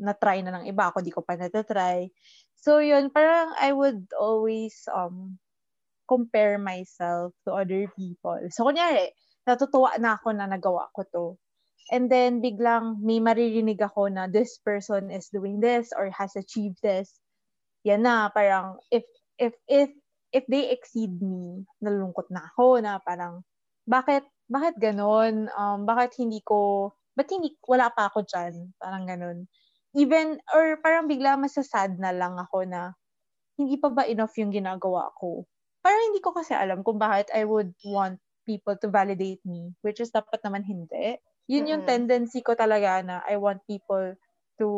na-try 0.00 0.40
na 0.40 0.60
ng 0.60 0.66
iba, 0.70 0.90
ako 0.90 1.04
di 1.04 1.12
ko 1.12 1.20
pa 1.20 1.36
na-try. 1.36 2.08
So, 2.60 2.80
yun, 2.80 3.08
parang 3.08 3.56
I 3.56 3.72
would 3.72 4.04
always 4.16 4.76
um, 4.92 5.38
compare 6.08 6.60
myself 6.60 7.32
to 7.46 7.56
other 7.56 7.88
people. 7.96 8.36
So, 8.52 8.68
kunyari, 8.68 9.12
natutuwa 9.48 9.96
na 10.00 10.16
ako 10.16 10.36
na 10.36 10.48
nagawa 10.48 10.88
ko 10.92 11.02
to. 11.12 11.26
And 11.90 12.08
then, 12.12 12.40
biglang 12.44 13.00
may 13.00 13.20
maririnig 13.20 13.80
ako 13.80 14.12
na 14.12 14.28
this 14.28 14.60
person 14.60 15.08
is 15.10 15.32
doing 15.32 15.60
this 15.60 15.92
or 15.96 16.12
has 16.12 16.36
achieved 16.36 16.80
this. 16.84 17.12
Yan 17.84 18.04
na, 18.04 18.28
parang 18.28 18.76
if, 18.92 19.04
if, 19.40 19.56
if, 19.68 19.88
if 20.30 20.44
they 20.46 20.70
exceed 20.70 21.16
me, 21.20 21.64
nalulungkot 21.80 22.28
na 22.28 22.44
ako 22.52 22.78
na 22.84 23.00
parang, 23.00 23.42
bakit, 23.88 24.22
bakit 24.50 24.74
ganon? 24.82 25.46
Um, 25.54 25.86
bakit 25.86 26.18
hindi 26.18 26.42
ko 26.42 26.90
ba't 27.20 27.28
hindi, 27.28 27.52
wala 27.68 27.92
pa 27.92 28.08
ako 28.08 28.24
dyan? 28.24 28.72
Parang 28.80 29.04
ganun. 29.04 29.44
Even, 29.92 30.38
or 30.54 30.80
parang 30.80 31.10
bigla 31.10 31.36
masasad 31.36 32.00
na 32.00 32.14
lang 32.14 32.38
ako 32.40 32.64
na 32.64 32.94
hindi 33.60 33.76
pa 33.76 33.92
ba 33.92 34.08
enough 34.08 34.32
yung 34.40 34.54
ginagawa 34.54 35.12
ko? 35.20 35.44
Parang 35.84 36.00
hindi 36.08 36.24
ko 36.24 36.32
kasi 36.32 36.56
alam 36.56 36.80
kung 36.80 36.96
bakit 36.96 37.28
I 37.36 37.44
would 37.44 37.76
want 37.84 38.16
people 38.48 38.72
to 38.80 38.88
validate 38.88 39.44
me, 39.44 39.76
which 39.84 40.00
is 40.00 40.14
dapat 40.14 40.40
naman 40.40 40.64
hindi. 40.64 41.20
Yun 41.50 41.68
yung 41.68 41.82
mm-hmm. 41.84 41.92
tendency 41.92 42.40
ko 42.40 42.56
talaga 42.56 43.04
na 43.04 43.20
I 43.28 43.36
want 43.36 43.60
people 43.68 44.16
to, 44.62 44.68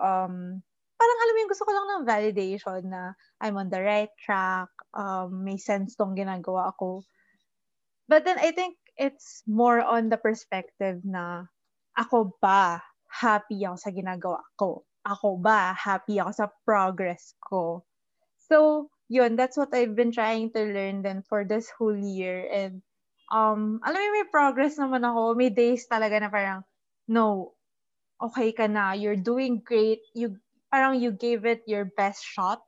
um, 0.00 0.62
parang 0.96 1.18
alam 1.20 1.32
mo 1.36 1.40
yung 1.44 1.52
gusto 1.52 1.68
ko 1.68 1.72
lang 1.76 1.86
ng 1.90 2.08
validation 2.08 2.80
na 2.88 3.12
I'm 3.44 3.60
on 3.60 3.68
the 3.68 3.82
right 3.82 4.12
track, 4.24 4.72
um, 4.96 5.44
may 5.44 5.60
sense 5.60 6.00
tong 6.00 6.16
ginagawa 6.16 6.72
ko. 6.80 7.04
But 8.08 8.24
then 8.24 8.40
I 8.40 8.56
think 8.56 8.79
it's 9.00 9.40
more 9.48 9.80
on 9.80 10.12
the 10.12 10.20
perspective 10.20 11.00
na 11.08 11.48
ako 11.96 12.36
ba 12.44 12.84
happy 13.08 13.64
ako 13.64 13.76
sa 13.80 13.90
ginagawa 13.90 14.44
ko? 14.60 14.84
Ako 15.08 15.40
ba 15.40 15.72
happy 15.72 16.20
ako 16.20 16.30
sa 16.36 16.46
progress 16.68 17.32
ko? 17.40 17.82
So, 18.52 18.86
yun, 19.08 19.40
that's 19.40 19.56
what 19.56 19.72
I've 19.72 19.96
been 19.96 20.12
trying 20.12 20.52
to 20.52 20.60
learn 20.68 21.00
then 21.00 21.24
for 21.24 21.48
this 21.48 21.72
whole 21.72 21.96
year. 21.96 22.44
And, 22.46 22.84
um, 23.32 23.80
alam 23.82 23.98
mo, 23.98 24.08
may 24.12 24.28
progress 24.28 24.76
naman 24.76 25.02
ako. 25.02 25.34
May 25.34 25.48
days 25.48 25.88
talaga 25.88 26.20
na 26.20 26.28
parang, 26.28 26.60
no, 27.08 27.56
okay 28.20 28.52
ka 28.52 28.68
na. 28.68 28.92
You're 28.92 29.18
doing 29.18 29.64
great. 29.64 30.04
You, 30.12 30.36
parang 30.68 31.00
you 31.00 31.10
gave 31.10 31.48
it 31.48 31.64
your 31.66 31.88
best 31.88 32.22
shot. 32.22 32.60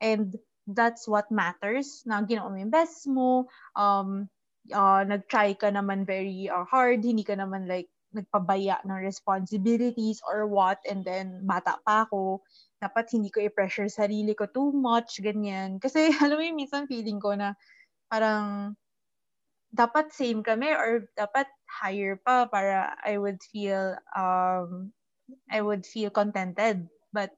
And 0.00 0.34
that's 0.66 1.06
what 1.06 1.30
matters. 1.30 2.02
Na 2.08 2.24
ginawa 2.24 2.50
mo 2.50 2.56
yung 2.58 2.74
best 2.74 3.04
mo. 3.06 3.46
Um, 3.76 4.32
uh, 4.72 5.02
nag-try 5.04 5.58
ka 5.58 5.68
naman 5.68 6.06
very 6.08 6.48
uh, 6.48 6.64
hard. 6.64 7.04
Hindi 7.04 7.26
ka 7.26 7.36
naman 7.36 7.68
like, 7.68 7.90
nagpabaya 8.14 8.78
ng 8.86 9.02
responsibilities 9.02 10.22
or 10.22 10.46
what 10.46 10.78
and 10.86 11.02
then 11.02 11.42
bata 11.42 11.74
pa 11.82 12.06
ako 12.06 12.40
dapat 12.78 13.10
hindi 13.10 13.28
ko 13.28 13.42
i-pressure 13.42 13.90
sarili 13.90 14.32
ko 14.38 14.46
too 14.46 14.70
much 14.70 15.18
ganyan 15.18 15.82
kasi 15.82 16.08
alam 16.22 16.38
mo 16.38 16.42
yung 16.46 16.58
minsan 16.62 16.86
feeling 16.86 17.18
ko 17.18 17.34
na 17.34 17.58
parang 18.06 18.78
dapat 19.74 20.14
same 20.14 20.46
kami 20.46 20.70
or 20.70 21.10
dapat 21.18 21.50
higher 21.66 22.14
pa 22.22 22.46
para 22.46 22.94
I 23.02 23.18
would 23.18 23.42
feel 23.50 23.98
um 24.14 24.94
I 25.50 25.58
would 25.58 25.82
feel 25.82 26.14
contented 26.14 26.86
but 27.10 27.34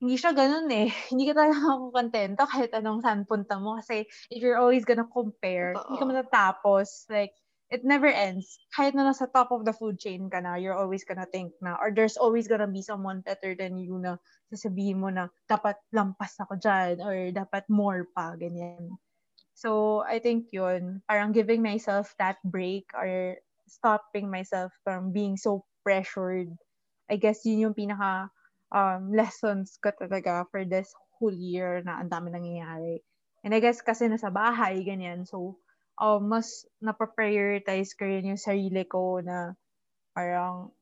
hindi 0.00 0.16
siya 0.16 0.32
ganun 0.32 0.68
eh. 0.72 0.88
Hindi 1.12 1.28
ka 1.28 1.34
talaga 1.36 1.60
kontento 1.92 2.42
kahit 2.48 2.72
anong 2.72 3.04
saan 3.04 3.28
punta 3.28 3.60
mo. 3.60 3.76
Kasi 3.76 4.08
if 4.32 4.40
you're 4.40 4.56
always 4.60 4.84
gonna 4.88 5.06
compare, 5.08 5.76
Uh-oh. 5.76 5.84
hindi 5.92 5.98
ka 6.00 6.06
matatapos. 6.08 7.04
Like, 7.12 7.36
it 7.70 7.84
never 7.84 8.08
ends. 8.10 8.58
Kahit 8.74 8.96
na 8.96 9.06
nasa 9.06 9.30
top 9.30 9.52
of 9.52 9.62
the 9.68 9.76
food 9.76 10.00
chain 10.00 10.26
ka 10.32 10.40
na, 10.40 10.56
you're 10.56 10.74
always 10.74 11.04
gonna 11.04 11.28
think 11.28 11.52
na, 11.62 11.76
or 11.78 11.92
there's 11.92 12.16
always 12.16 12.48
gonna 12.48 12.66
be 12.66 12.82
someone 12.82 13.20
better 13.22 13.54
than 13.54 13.78
you 13.78 14.00
na 14.00 14.16
sasabihin 14.50 14.98
mo 15.04 15.12
na, 15.12 15.28
dapat 15.46 15.76
lampas 15.94 16.34
ako 16.40 16.56
dyan, 16.58 16.98
or 17.04 17.14
dapat 17.30 17.68
more 17.70 18.08
pa, 18.16 18.34
ganyan. 18.40 18.96
So, 19.54 20.00
I 20.08 20.18
think 20.18 20.50
yun, 20.50 21.04
parang 21.06 21.36
giving 21.36 21.60
myself 21.62 22.16
that 22.18 22.40
break 22.42 22.88
or 22.96 23.36
stopping 23.68 24.32
myself 24.32 24.72
from 24.82 25.12
being 25.12 25.36
so 25.36 25.68
pressured. 25.84 26.50
I 27.12 27.20
guess 27.20 27.44
yun 27.44 27.70
yung 27.70 27.76
pinaka 27.76 28.32
um, 28.70 29.12
lessons 29.12 29.76
ko 29.82 29.90
talaga 29.94 30.46
for 30.50 30.64
this 30.64 30.90
whole 31.18 31.34
year 31.34 31.82
na 31.84 32.00
ang 32.00 32.08
dami 32.08 32.32
nangyayari. 32.32 33.02
And 33.44 33.52
I 33.52 33.60
guess 33.60 33.82
kasi 33.82 34.06
nasa 34.08 34.32
bahay, 34.32 34.82
ganyan. 34.86 35.26
So, 35.26 35.60
uh, 36.00 36.18
mas 36.22 36.64
napaprioritize 36.80 37.92
ko 37.98 38.08
rin 38.08 38.30
yung 38.32 38.40
sarili 38.40 38.86
ko 38.88 39.20
na 39.20 39.54
parang, 40.16 40.72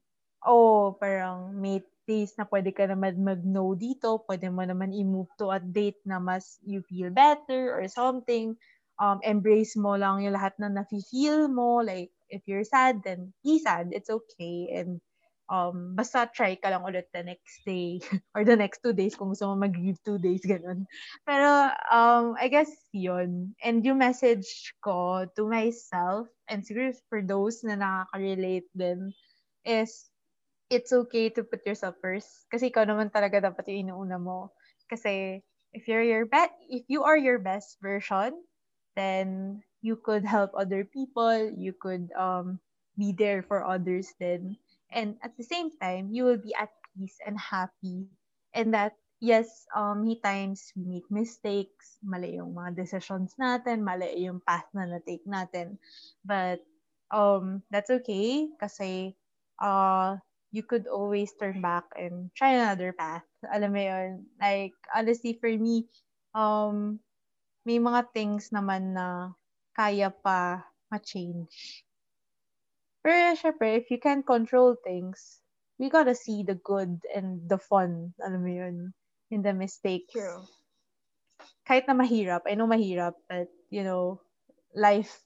oh, 0.47 0.95
parang 0.97 1.55
may 1.59 1.83
days 2.09 2.33
na 2.41 2.49
pwede 2.49 2.73
ka 2.73 2.89
naman 2.89 3.21
mag-no 3.21 3.77
dito, 3.77 4.25
pwede 4.25 4.49
mo 4.49 4.65
naman 4.65 4.97
i-move 4.97 5.29
to 5.37 5.53
a 5.53 5.61
date 5.61 6.01
na 6.09 6.17
mas 6.17 6.57
you 6.65 6.81
feel 6.89 7.13
better 7.13 7.77
or 7.77 7.85
something. 7.85 8.57
Um, 8.99 9.21
embrace 9.23 9.77
mo 9.77 9.95
lang 9.95 10.25
yung 10.25 10.35
lahat 10.35 10.57
na 10.57 10.73
nafe-feel 10.73 11.53
mo. 11.53 11.85
Like, 11.85 12.11
if 12.33 12.43
you're 12.49 12.67
sad, 12.67 13.05
then 13.05 13.37
be 13.45 13.61
sad. 13.61 13.93
It's 13.93 14.11
okay. 14.11 14.73
And 14.75 14.99
um, 15.49 15.97
basta 15.97 16.29
try 16.29 16.55
ka 16.57 16.69
lang 16.69 16.85
ulit 16.85 17.09
the 17.13 17.25
next 17.25 17.65
day 17.65 18.01
or 18.37 18.45
the 18.45 18.57
next 18.57 18.81
two 18.85 18.93
days 18.93 19.17
kung 19.17 19.33
gusto 19.33 19.49
mo 19.49 19.57
mag-grieve 19.57 20.01
two 20.05 20.21
days, 20.21 20.45
ganun. 20.45 20.85
Pero, 21.25 21.73
um, 21.91 22.37
I 22.37 22.49
guess 22.49 22.71
yun. 22.93 23.57
And 23.65 23.85
yung 23.85 23.99
message 23.99 24.73
ko 24.85 25.27
to 25.37 25.43
myself, 25.49 26.29
and 26.47 26.63
siguro 26.63 26.93
for 27.09 27.25
those 27.25 27.65
na 27.65 27.77
nakaka-relate 27.77 28.69
din, 28.77 29.13
is 29.65 30.09
it's 30.69 30.93
okay 30.93 31.33
to 31.33 31.45
put 31.45 31.65
yourself 31.65 31.97
first. 32.01 32.45
Kasi 32.53 32.69
ikaw 32.69 32.85
naman 32.85 33.09
talaga 33.09 33.41
dapat 33.41 33.65
yung 33.73 33.89
inuuna 33.89 34.21
mo. 34.21 34.53
Kasi 34.89 35.41
if 35.73 35.89
you're 35.89 36.05
your 36.05 36.29
best, 36.29 36.53
if 36.69 36.85
you 36.89 37.05
are 37.05 37.17
your 37.17 37.41
best 37.41 37.81
version, 37.81 38.37
then 38.97 39.61
you 39.81 39.97
could 39.97 40.25
help 40.25 40.53
other 40.53 40.85
people, 40.85 41.33
you 41.57 41.73
could 41.73 42.13
um 42.17 42.61
be 42.99 43.15
there 43.15 43.47
for 43.47 43.63
others 43.63 44.11
then 44.19 44.59
and 44.93 45.17
at 45.23 45.37
the 45.37 45.45
same 45.45 45.71
time 45.79 46.11
you 46.13 46.25
will 46.25 46.41
be 46.41 46.55
at 46.55 46.73
peace 46.97 47.19
and 47.25 47.39
happy. 47.39 48.09
And 48.55 48.73
that 48.75 48.97
yes 49.21 49.67
um 49.75 50.07
many 50.07 50.21
times 50.21 50.73
we 50.75 50.85
make 50.85 51.09
mistakes. 51.11 51.99
Mali 52.03 52.39
yung 52.39 52.55
mga 52.57 52.75
decisions 52.77 53.35
natin. 53.37 53.85
Mali 53.85 54.25
yung 54.25 54.41
path 54.43 54.67
na 54.73 54.89
na-take 54.89 55.25
natin. 55.29 55.77
But 56.25 56.65
um 57.13 57.63
that's 57.71 57.91
okay. 58.03 58.49
Kasi 58.57 59.15
uh 59.61 60.17
you 60.49 60.65
could 60.65 60.89
always 60.89 61.29
turn 61.37 61.61
back 61.61 61.85
and 61.93 62.33
try 62.33 62.57
another 62.57 62.97
path. 62.97 63.27
Alam 63.53 63.77
mo 63.77 63.83
yun? 63.83 64.11
Like 64.41 64.75
honestly 64.95 65.37
for 65.37 65.53
me 65.53 65.87
um 66.33 66.99
may 67.69 67.77
mga 67.77 68.09
things 68.17 68.49
naman 68.49 68.97
na 68.97 69.37
kaya 69.77 70.09
pa 70.09 70.65
ma-change 70.89 71.85
pero 73.09 73.33
syempre, 73.41 73.81
if 73.81 73.89
you 73.89 73.97
can 73.97 74.21
control 74.21 74.77
things, 74.85 75.41
we 75.81 75.89
gotta 75.89 76.13
see 76.13 76.45
the 76.45 76.61
good 76.61 77.01
and 77.09 77.41
the 77.49 77.57
fun, 77.57 78.13
alam 78.21 78.45
mo 78.45 78.53
yun, 78.53 78.93
in 79.33 79.41
the 79.41 79.57
mistakes. 79.57 80.13
True. 80.13 80.45
Kahit 81.65 81.89
na 81.89 81.97
mahirap, 81.97 82.45
I 82.45 82.53
know 82.53 82.69
mahirap, 82.69 83.17
but, 83.25 83.49
you 83.73 83.81
know, 83.81 84.21
life, 84.77 85.25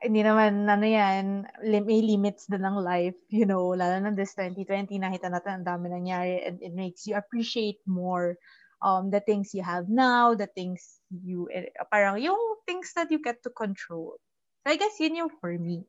hindi 0.00 0.24
naman, 0.24 0.64
ano 0.64 0.86
yan, 0.88 1.44
may 1.60 2.00
limits 2.00 2.48
din 2.48 2.64
ng 2.64 2.80
life, 2.80 3.16
you 3.28 3.44
know, 3.44 3.76
lalo 3.76 4.00
na 4.00 4.16
this 4.16 4.32
2020, 4.32 4.96
nakita 4.96 5.28
natin 5.28 5.60
ang 5.60 5.68
dami 5.68 5.92
nangyari 5.92 6.40
and 6.48 6.64
it 6.64 6.72
makes 6.72 7.04
you 7.04 7.12
appreciate 7.12 7.80
more 7.84 8.40
um 8.84 9.08
the 9.08 9.20
things 9.24 9.56
you 9.56 9.64
have 9.64 9.88
now, 9.88 10.36
the 10.36 10.48
things 10.52 11.00
you, 11.08 11.48
eh, 11.48 11.72
parang 11.88 12.20
yung 12.20 12.60
things 12.68 12.92
that 12.92 13.08
you 13.08 13.20
get 13.20 13.40
to 13.40 13.48
control. 13.52 14.20
So 14.64 14.72
I 14.72 14.76
guess 14.76 15.00
yun 15.00 15.16
yung 15.16 15.32
for 15.40 15.56
me. 15.56 15.88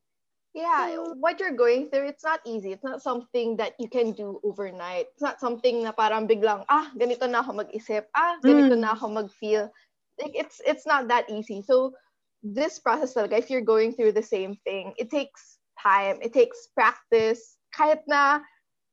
Yeah, 0.58 0.98
what 1.22 1.40
you're 1.40 1.54
going 1.54 1.90
through, 1.90 2.10
it's 2.10 2.24
not 2.26 2.42
easy. 2.46 2.74
It's 2.74 2.84
not 2.84 3.02
something 3.06 3.58
that 3.58 3.78
you 3.78 3.88
can 3.90 4.14
do 4.14 4.42
overnight. 4.44 5.06
It's 5.14 5.22
not 5.22 5.40
something 5.40 5.84
na 5.86 5.94
parang 5.94 6.26
biglang, 6.26 6.66
ah, 6.66 6.90
ganito 6.98 7.30
na 7.30 7.46
ako 7.46 7.62
mag-isip. 7.62 8.10
Ah, 8.18 8.42
ganito 8.42 8.74
Mm. 8.74 8.82
na 8.82 8.98
ako 8.98 9.10
mag-feel. 9.22 9.70
Like, 10.18 10.34
it's, 10.34 10.58
it's 10.66 10.88
not 10.90 11.10
that 11.14 11.30
easy. 11.30 11.62
So, 11.62 11.94
this 12.42 12.80
process 12.82 13.14
talaga, 13.14 13.38
if 13.38 13.50
you're 13.54 13.62
going 13.66 13.94
through 13.94 14.14
the 14.18 14.26
same 14.26 14.58
thing, 14.66 14.94
it 14.98 15.12
takes 15.14 15.62
time. 15.78 16.18
It 16.26 16.34
takes 16.34 16.74
practice. 16.74 17.58
Kahit 17.78 18.02
na, 18.10 18.42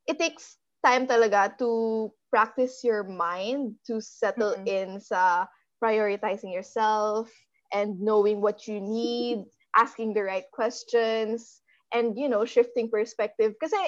it 0.06 0.18
takes 0.18 0.58
time 0.84 1.06
talaga 1.08 1.56
to 1.58 2.12
practice 2.30 2.84
your 2.84 3.04
mind 3.04 3.76
to 3.88 4.00
settle 4.00 4.52
Mm-mm. 4.52 4.68
in 4.68 5.00
sa 5.00 5.46
prioritizing 5.82 6.52
yourself 6.52 7.32
and 7.72 8.00
knowing 8.00 8.40
what 8.40 8.68
you 8.68 8.80
need, 8.80 9.48
asking 9.76 10.14
the 10.14 10.22
right 10.22 10.46
questions, 10.52 11.62
and 11.92 12.18
you 12.18 12.28
know, 12.28 12.44
shifting 12.44 12.90
perspective. 12.90 13.54
Kasi, 13.60 13.78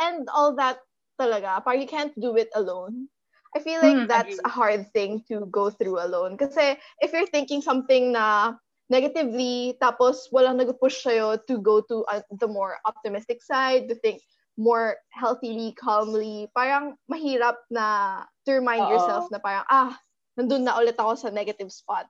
and 0.00 0.28
all 0.32 0.54
that 0.56 0.80
talaga, 1.20 1.62
parang 1.64 1.80
you 1.80 1.88
can't 1.88 2.14
do 2.20 2.36
it 2.36 2.48
alone. 2.54 3.08
I 3.54 3.60
feel 3.60 3.80
like 3.80 4.00
Mm, 4.00 4.08
that's 4.08 4.40
a 4.44 4.48
hard 4.48 4.88
thing 4.92 5.24
to 5.28 5.44
go 5.52 5.68
through 5.68 6.00
alone. 6.00 6.40
Kasi 6.40 6.80
if 7.04 7.12
you're 7.12 7.28
thinking 7.28 7.60
something 7.60 8.12
na 8.12 8.56
negatively, 8.88 9.76
tapos 9.76 10.28
walang 10.32 10.56
nag-push 10.56 11.04
sa'yo 11.04 11.36
to 11.48 11.60
go 11.60 11.84
to 11.84 12.04
uh, 12.08 12.24
the 12.40 12.48
more 12.48 12.80
optimistic 12.88 13.44
side, 13.44 13.88
to 13.88 13.94
think 14.00 14.24
more 14.56 14.96
healthily, 15.12 15.72
calmly, 15.76 16.48
parang 16.56 16.96
mahirap 17.12 17.60
na 17.68 18.24
to 18.44 18.56
remind 18.56 18.84
Oo. 18.84 18.92
yourself 18.92 19.28
na 19.28 19.40
parang, 19.40 19.64
ah, 19.68 19.96
nandun 20.36 20.64
na 20.64 20.76
ulit 20.80 20.96
ako 20.96 21.16
sa 21.16 21.28
negative 21.28 21.72
spot. 21.72 22.08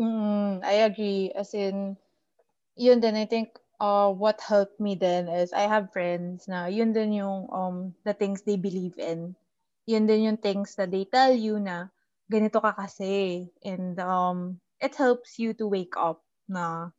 Mm, 0.00 0.60
I 0.64 0.84
agree. 0.88 1.32
As 1.34 1.54
in, 1.54 1.96
yun 2.76 3.00
din, 3.00 3.16
I 3.16 3.26
think 3.26 3.58
uh, 3.80 4.10
what 4.12 4.40
helped 4.40 4.80
me 4.80 4.94
then 4.96 5.28
is 5.28 5.52
I 5.52 5.66
have 5.68 5.92
friends 5.92 6.48
na 6.48 6.66
yun 6.66 6.92
din 6.92 7.12
yung 7.14 7.48
um, 7.52 7.94
the 8.04 8.14
things 8.14 8.42
they 8.42 8.56
believe 8.56 8.98
in. 8.98 9.36
Yun 9.86 10.06
din 10.06 10.24
yung 10.28 10.38
things 10.40 10.76
that 10.76 10.90
they 10.92 11.04
tell 11.06 11.32
you 11.32 11.60
na 11.60 11.88
ganito 12.32 12.62
ka 12.62 12.72
kasi. 12.76 13.48
And 13.64 13.98
um, 14.00 14.60
it 14.80 14.94
helps 14.96 15.38
you 15.38 15.54
to 15.60 15.68
wake 15.68 15.96
up 15.98 16.22
na 16.48 16.90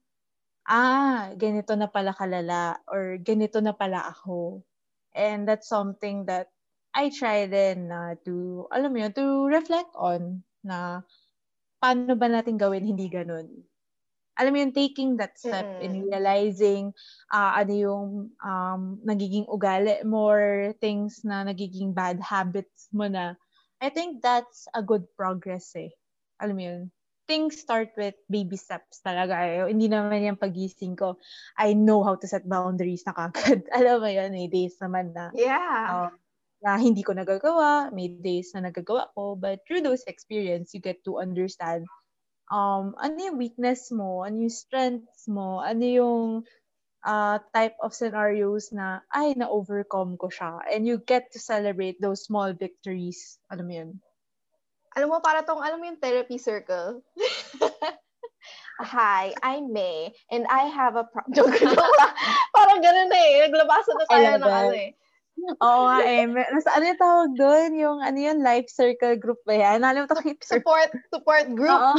ah, 0.68 1.32
ganito 1.36 1.74
na 1.78 1.88
pala 1.92 2.14
kalala 2.16 2.80
or 2.90 3.18
ganito 3.20 3.60
na 3.64 3.74
pala 3.76 4.06
ako. 4.12 4.64
And 5.16 5.48
that's 5.48 5.68
something 5.70 6.26
that 6.28 6.50
I 6.94 7.10
try 7.10 7.46
din 7.50 7.90
na 7.90 8.16
to, 8.26 8.68
alam 8.74 8.94
mo 8.94 9.00
yun, 9.02 9.14
to 9.18 9.48
reflect 9.50 9.92
on 9.98 10.44
na 10.64 11.02
paano 11.84 12.16
ba 12.16 12.32
natin 12.32 12.56
gawin 12.56 12.88
hindi 12.88 13.12
ganun. 13.12 13.52
Alam 14.34 14.52
mo 14.56 14.60
yun, 14.64 14.74
taking 14.74 15.18
that 15.20 15.38
step 15.38 15.70
in 15.84 15.94
Mm-mm. 15.94 16.08
realizing 16.10 16.96
ah 17.34 17.54
ano 17.60 17.74
yung 17.76 18.10
um, 18.42 18.82
nagiging 19.06 19.46
ugali 19.52 20.02
mo 20.08 20.32
or 20.34 20.74
things 20.82 21.22
na 21.28 21.44
nagiging 21.46 21.94
bad 21.94 22.18
habits 22.24 22.90
mo 22.96 23.08
na. 23.12 23.36
I 23.84 23.90
think 23.94 24.24
that's 24.24 24.66
a 24.74 24.82
good 24.82 25.06
progress 25.20 25.76
eh. 25.78 25.92
Alam 26.42 26.56
mo 26.58 26.64
yun, 26.66 26.82
things 27.30 27.60
start 27.62 27.94
with 28.00 28.16
baby 28.32 28.58
steps 28.58 29.04
talaga. 29.06 29.38
Eh. 29.46 29.68
Hindi 29.70 29.92
naman 29.92 30.24
yung 30.26 30.42
pagising 30.42 30.98
ko, 30.98 31.20
I 31.60 31.76
know 31.78 32.02
how 32.04 32.16
to 32.18 32.28
set 32.28 32.48
boundaries 32.48 33.04
na 33.06 33.14
kagad. 33.14 33.68
Alam 33.78 33.98
mo 34.02 34.10
yun, 34.10 34.32
may 34.34 34.48
days 34.50 34.78
naman 34.82 35.14
na 35.14 35.34
Yeah. 35.34 35.88
um, 35.88 36.23
na 36.64 36.80
hindi 36.80 37.04
ko 37.04 37.12
nagagawa, 37.12 37.92
may 37.92 38.08
days 38.08 38.56
na 38.56 38.72
nagagawa 38.72 39.12
ko, 39.12 39.36
but 39.36 39.60
through 39.68 39.84
those 39.84 40.08
experience, 40.08 40.72
you 40.72 40.80
get 40.80 41.04
to 41.04 41.20
understand 41.20 41.84
um, 42.48 42.96
ano 42.98 43.18
yung 43.20 43.38
weakness 43.38 43.92
mo, 43.92 44.24
ano 44.24 44.48
yung 44.48 44.54
strengths 44.54 45.28
mo, 45.28 45.60
ano 45.60 45.84
yung 45.84 46.24
uh, 47.04 47.38
type 47.52 47.76
of 47.84 47.92
scenarios 47.92 48.72
na, 48.72 49.04
ay, 49.12 49.36
na-overcome 49.36 50.16
ko 50.16 50.28
siya. 50.32 50.64
And 50.72 50.88
you 50.88 51.04
get 51.04 51.32
to 51.36 51.40
celebrate 51.40 52.00
those 52.00 52.26
small 52.26 52.52
victories. 52.56 53.38
Alam 53.52 53.66
mo 53.68 53.74
yun? 53.74 53.90
Alam 54.96 55.08
mo, 55.12 55.18
para 55.20 55.44
tong, 55.44 55.60
alam 55.60 55.82
mo 55.82 55.86
yung 55.90 56.00
therapy 56.00 56.38
circle? 56.40 57.02
Hi, 58.82 59.32
I'm 59.46 59.72
May, 59.72 60.12
and 60.34 60.50
I 60.50 60.66
have 60.68 60.98
a 60.98 61.06
pro- 61.06 61.30
joke. 61.36 61.56
Parang 62.52 62.82
ganun 62.82 63.10
na 63.10 63.20
eh. 63.22 63.34
Naglabasan 63.48 63.96
na 63.96 64.06
tayo 64.10 64.26
ng 64.42 64.44
ano 64.50 64.76
eh. 64.76 64.92
Oo 65.44 65.82
nga 65.90 66.06
eh. 66.06 66.24
Nasa, 66.30 66.70
ano 66.78 66.86
yung 66.88 67.02
tawag 67.02 67.32
doon? 67.36 67.70
Yung, 67.76 67.98
ano 68.00 68.18
yun, 68.18 68.40
life 68.46 68.70
circle 68.72 69.18
group 69.20 69.42
ba 69.44 69.58
yan? 69.58 69.84
Nakalimutan 69.84 70.18
ko 70.22 70.28
yung. 70.30 70.42
Support, 70.46 70.90
support 71.12 71.46
group. 71.52 71.74
Oo. 71.76 71.94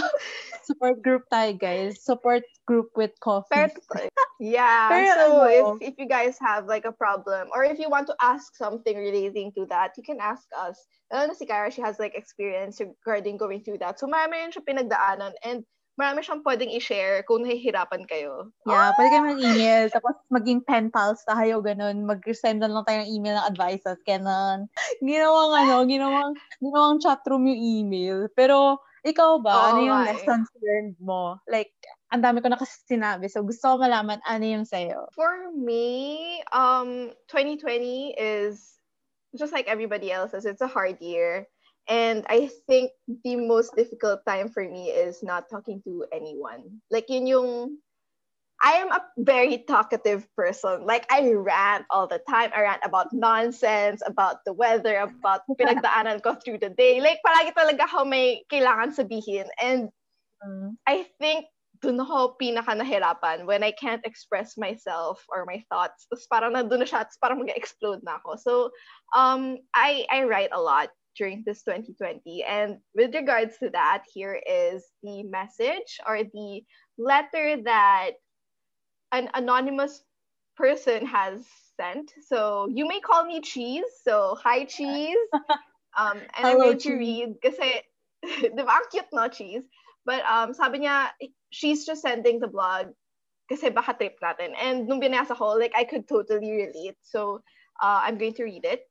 Support 0.64 0.96
group 1.04 1.22
tayo, 1.28 1.52
guys. 1.58 2.00
Support 2.00 2.46
group 2.64 2.88
with 2.96 3.12
coffee. 3.20 3.52
Pero, 3.52 4.08
yeah. 4.40 4.88
Pero 4.88 5.12
so 5.12 5.24
ano, 5.44 5.76
if 5.78 5.92
if 5.92 5.94
you 6.00 6.08
guys 6.08 6.40
have 6.40 6.64
like 6.64 6.88
a 6.88 6.94
problem 6.94 7.52
or 7.52 7.64
if 7.64 7.76
you 7.76 7.92
want 7.92 8.08
to 8.08 8.16
ask 8.24 8.56
something 8.56 8.96
relating 8.96 9.52
to 9.52 9.68
that, 9.68 9.92
you 10.00 10.04
can 10.06 10.18
ask 10.20 10.48
us. 10.56 10.80
Lalo 11.12 11.28
na 11.28 11.36
si 11.36 11.44
Kara, 11.44 11.68
she 11.68 11.84
has 11.84 12.00
like 12.00 12.16
experience 12.16 12.80
regarding 12.80 13.36
going 13.36 13.60
through 13.60 13.84
that. 13.84 14.00
So 14.00 14.08
marami 14.08 14.40
rin 14.40 14.52
siya 14.56 14.64
pinagdaanan 14.64 15.36
and 15.44 15.68
marami 15.94 16.20
siyang 16.26 16.42
pwedeng 16.42 16.70
i-share 16.74 17.22
kung 17.26 17.46
nahihirapan 17.46 18.02
kayo. 18.06 18.50
Yeah, 18.66 18.90
pwede 18.98 19.08
kayo 19.14 19.22
mag-email, 19.24 19.82
tapos 19.94 20.16
maging 20.30 20.60
pen 20.66 20.90
pals 20.90 21.22
tayo, 21.26 21.62
ganun. 21.62 22.02
Mag-send 22.06 22.62
na 22.62 22.70
lang 22.70 22.84
tayo 22.86 23.02
ng 23.02 23.12
email 23.14 23.38
ng 23.38 23.48
advices, 23.50 23.98
ganun. 24.02 24.66
Ginawang 24.98 25.52
ano, 25.54 25.74
ginawang, 25.86 26.32
ginawang 26.58 26.98
chatroom 26.98 27.46
yung 27.46 27.62
email. 27.62 28.18
Pero, 28.34 28.82
ikaw 29.06 29.38
ba, 29.38 29.70
ano 29.70 29.78
Oo 29.80 29.86
yung 29.86 30.00
nga 30.02 30.06
eh. 30.06 30.08
lessons 30.16 30.48
learned 30.58 30.96
mo? 30.98 31.38
Like, 31.46 31.70
ang 32.10 32.22
dami 32.24 32.42
ko 32.42 32.48
na 32.50 32.58
kasi 32.58 32.74
sinabi, 32.86 33.26
so 33.30 33.42
gusto 33.42 33.74
ko 33.74 33.82
malaman 33.82 34.18
ano 34.26 34.44
yung 34.46 34.66
sa'yo. 34.66 35.10
For 35.14 35.50
me, 35.54 36.40
um, 36.50 37.10
2020 37.30 38.14
is 38.18 38.78
just 39.34 39.52
like 39.52 39.66
everybody 39.66 40.10
else's. 40.14 40.46
It's 40.46 40.62
a 40.62 40.70
hard 40.70 41.02
year. 41.02 41.46
And 41.88 42.24
I 42.28 42.50
think 42.66 42.92
the 43.24 43.36
most 43.36 43.76
difficult 43.76 44.24
time 44.26 44.48
for 44.48 44.64
me 44.64 44.88
is 44.88 45.22
not 45.22 45.50
talking 45.50 45.82
to 45.84 46.06
anyone. 46.12 46.80
Like 46.90 47.08
yun 47.08 47.26
yung, 47.26 47.78
I 48.62 48.80
am 48.80 48.90
a 48.92 49.04
very 49.18 49.64
talkative 49.68 50.24
person. 50.36 50.86
Like 50.86 51.04
I 51.12 51.32
rant 51.32 51.84
all 51.90 52.06
the 52.06 52.20
time. 52.28 52.50
I 52.56 52.62
rant 52.62 52.80
about 52.84 53.12
nonsense, 53.12 54.00
about 54.06 54.44
the 54.46 54.52
weather, 54.52 54.96
about 55.04 55.42
pinagdaanan 55.60 56.22
ko 56.22 56.36
through 56.40 56.64
the 56.64 56.70
day. 56.70 57.00
Like 57.00 57.20
palagi 57.20 57.52
talaga 57.52 57.84
ako 57.84 58.08
may 58.08 58.40
kailangan 58.48 58.96
sabihin. 58.96 59.44
And 59.60 59.92
Mm. 60.44 60.76
I 60.86 61.08
think 61.18 61.46
doon 61.80 62.00
ako 62.00 62.40
pinaka 62.40 62.72
nahirapan 62.72 63.44
when 63.44 63.60
I 63.60 63.72
can't 63.72 64.04
express 64.08 64.56
myself 64.56 65.24
or 65.28 65.44
my 65.44 65.60
thoughts. 65.68 66.08
Tapos 66.08 66.24
parang 66.28 66.56
nandun 66.56 66.84
na 66.84 66.88
siya, 66.88 67.04
tapos 67.04 67.20
parang 67.20 67.40
mag-explode 67.44 68.00
na 68.04 68.20
ako. 68.20 68.30
So, 68.40 68.52
um, 69.12 69.60
I, 69.76 70.08
I 70.08 70.24
write 70.24 70.52
a 70.52 70.60
lot 70.60 70.88
during 71.16 71.42
this 71.46 71.62
2020. 71.62 72.44
And 72.44 72.78
with 72.94 73.14
regards 73.14 73.58
to 73.58 73.70
that, 73.70 74.04
here 74.12 74.40
is 74.46 74.84
the 75.02 75.22
message 75.24 76.00
or 76.06 76.22
the 76.22 76.62
letter 76.98 77.62
that 77.64 78.12
an 79.12 79.30
anonymous 79.34 80.02
person 80.56 81.06
has 81.06 81.44
sent. 81.76 82.12
So, 82.28 82.68
you 82.70 82.86
may 82.86 83.00
call 83.00 83.24
me 83.24 83.40
Cheese. 83.40 83.84
So, 84.02 84.36
hi, 84.42 84.64
Cheese. 84.68 85.16
Um, 85.96 86.18
and 86.36 86.46
I'm 86.46 86.58
Hello, 86.58 86.64
going 86.72 86.78
to 86.78 86.94
read 86.94 87.34
kasi, 87.42 87.82
ba, 88.54 88.66
ang 88.66 88.86
cute 88.90 89.10
no, 89.12 89.28
Cheese? 89.28 89.64
But 90.04 90.22
um, 90.26 90.52
sabi 90.52 90.84
niya, 90.84 91.10
she's 91.50 91.86
just 91.86 92.02
sending 92.02 92.40
the 92.40 92.50
blog 92.50 92.92
kasi 93.48 93.70
baka 93.70 93.94
trip 93.94 94.18
natin. 94.20 94.52
And 94.58 94.86
nung 94.88 95.00
binasa 95.00 95.36
ko, 95.36 95.54
like, 95.54 95.72
I 95.76 95.84
could 95.84 96.08
totally 96.08 96.50
relate. 96.50 96.98
So, 97.02 97.42
uh, 97.80 98.02
I'm 98.02 98.18
going 98.18 98.34
to 98.34 98.44
read 98.44 98.64
it. 98.64 98.86